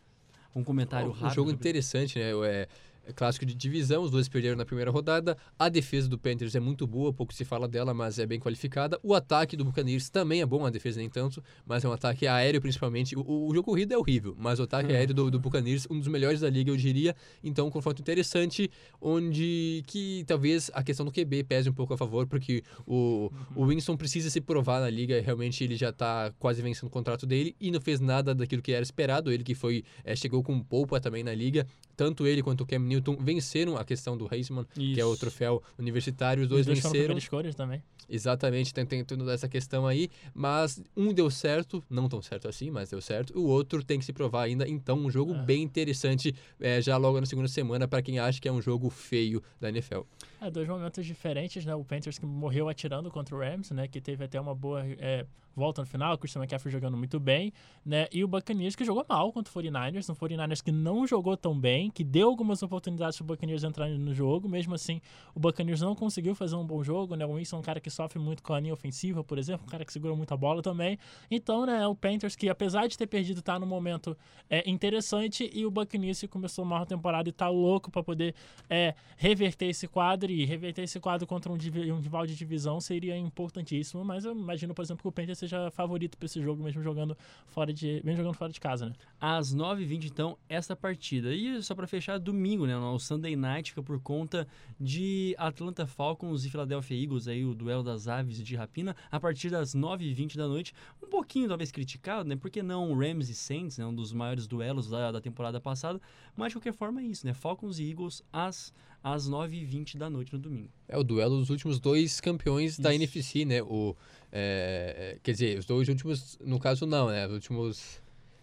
[0.54, 1.34] um comentário um rápido?
[1.34, 2.30] jogo sobre- interessante, né?
[2.44, 2.68] É
[3.14, 5.36] clássico de divisão, os dois perderam na primeira rodada.
[5.58, 8.98] A defesa do Panthers é muito boa, pouco se fala dela, mas é bem qualificada.
[9.02, 12.26] O ataque do Buccaneers também é bom, a defesa nem tanto, mas é um ataque
[12.26, 13.16] aéreo principalmente.
[13.16, 16.08] O, o jogo corrido é horrível, mas o ataque aéreo do, do Buccaneers, um dos
[16.08, 17.16] melhores da liga, eu diria.
[17.42, 21.98] Então, um confronto interessante, onde que talvez a questão do QB pese um pouco a
[21.98, 26.62] favor, porque o, o Winston precisa se provar na liga, realmente ele já tá quase
[26.62, 29.32] vencendo o contrato dele e não fez nada daquilo que era esperado.
[29.32, 31.66] Ele que foi é, chegou com polpa também na liga.
[31.96, 35.20] Tanto ele quanto o Cam Newton venceram a questão do Heisman, que é o Isso.
[35.20, 36.40] troféu universitário.
[36.42, 37.16] Os Os dois dois venceram.
[37.18, 37.82] escolhas também.
[38.08, 40.10] Exatamente, tem, tem toda essa questão aí.
[40.34, 43.38] Mas um deu certo, não tão certo assim, mas deu certo.
[43.38, 44.68] O outro tem que se provar ainda.
[44.68, 45.38] Então, um jogo Ah.
[45.38, 48.90] bem interessante é, já logo na segunda semana para quem acha que é um jogo
[48.90, 50.00] feio da NFL.
[50.40, 51.74] É, dois momentos diferentes, né?
[51.74, 53.88] O Panthers que morreu atirando contra o Rams, né?
[53.88, 55.24] Que teve até uma boa é,
[55.54, 57.52] volta no final, Christian McCaffrey jogando muito bem,
[57.84, 58.06] né?
[58.12, 61.58] E o Buccaneers que jogou mal contra o 49ers, um 49ers que não jogou tão
[61.58, 64.48] bem, que deu algumas oportunidades para o Buccaneers entrar no jogo.
[64.48, 65.00] Mesmo assim,
[65.34, 67.26] o Buccaneers não conseguiu fazer um bom jogo, né?
[67.26, 69.70] O Winston é um cara que sofre muito com a linha ofensiva, por exemplo, um
[69.70, 70.98] cara que segura muito a bola também.
[71.30, 74.16] Então, né, o Panthers que apesar de ter perdido, tá no momento
[74.48, 78.34] é, interessante e o Buccaneers que começou uma temporada e tá louco para poder
[78.68, 83.16] é, reverter esse quadro e reverter esse quadro contra um, um rival de divisão seria
[83.16, 86.82] importantíssimo, mas eu imagino, por exemplo, que o Panthers seja favorito para esse jogo, mesmo
[86.82, 87.16] jogando
[87.46, 88.92] fora de, mesmo jogando fora de casa, né?
[89.20, 91.34] Às 9h20, então, essa partida.
[91.34, 92.76] E só para fechar, domingo, né?
[92.76, 94.46] O Sunday Night fica por conta
[94.80, 99.50] de Atlanta Falcons e Philadelphia Eagles, aí o duelo das aves de rapina, a partir
[99.50, 100.72] das 9h20 da noite.
[101.02, 102.36] Um pouquinho, talvez, criticado, né?
[102.36, 103.84] Porque não Rams e Saints, né?
[103.84, 106.00] Um dos maiores duelos da, da temporada passada.
[106.36, 107.34] Mas, de qualquer forma, é isso, né?
[107.34, 108.72] Falcons e Eagles às,
[109.02, 110.70] às 9h20 da noite no domingo.
[110.88, 112.82] É o duelo dos últimos dois campeões isso.
[112.82, 113.62] da NFC, né?
[113.62, 113.96] O,
[114.30, 117.26] é, quer dizer, os dois últimos, no caso, não, né?
[117.26, 118.00] Os últimos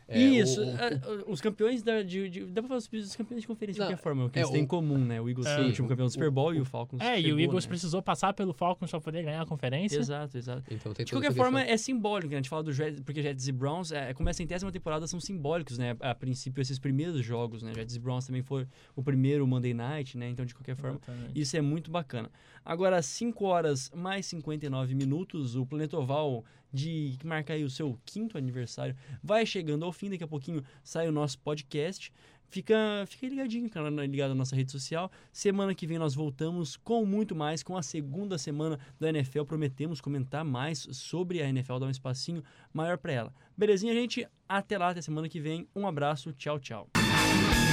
[0.10, 3.48] é, Isso, o, o, os campeões da, de, de, dá pra falar os campeões de
[3.48, 5.22] conferência não, de qualquer forma, o que é, eles têm em comum, né?
[5.22, 7.32] O Eagles é, foi o último campeão do Super Bowl e o Falcons É, e
[7.32, 7.70] o Eagles né?
[7.70, 10.00] precisou passar pelo Falcons pra poder ganhar a conferência.
[10.00, 10.64] Exato, exato.
[10.72, 12.38] Então, de qualquer forma, é simbólico, né?
[12.38, 15.06] A gente fala do Jets, porque Jets e Browns, é, como é a centésima temporada,
[15.06, 15.96] são simbólicos, né?
[16.00, 17.74] A princípio, esses primeiros jogos, né?
[17.76, 20.30] Jets e Browns também foi o primeiro Monday Night, né?
[20.30, 21.40] Então, de qualquer forma, Exatamente.
[21.40, 22.32] isso é muito bacana.
[22.66, 28.00] Agora, às 5 horas mais 59 minutos, o Planeta Oval de marcar aí o seu
[28.06, 30.10] quinto aniversário vai chegando ao fim.
[30.10, 32.12] Daqui a pouquinho sai o nosso podcast.
[32.50, 35.12] Fica, fica ligadinho, cara, ligado na nossa rede social.
[35.32, 39.44] Semana que vem nós voltamos com muito mais, com a segunda semana da NFL.
[39.44, 42.44] Prometemos comentar mais sobre a NFL, dar um espacinho
[42.74, 43.34] maior para ela.
[43.56, 44.28] Belezinha, gente?
[44.48, 45.68] Até lá, até semana que vem.
[45.76, 46.90] Um abraço, tchau, tchau.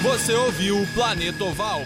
[0.02, 1.80] Você ouviu o Planeta Oval.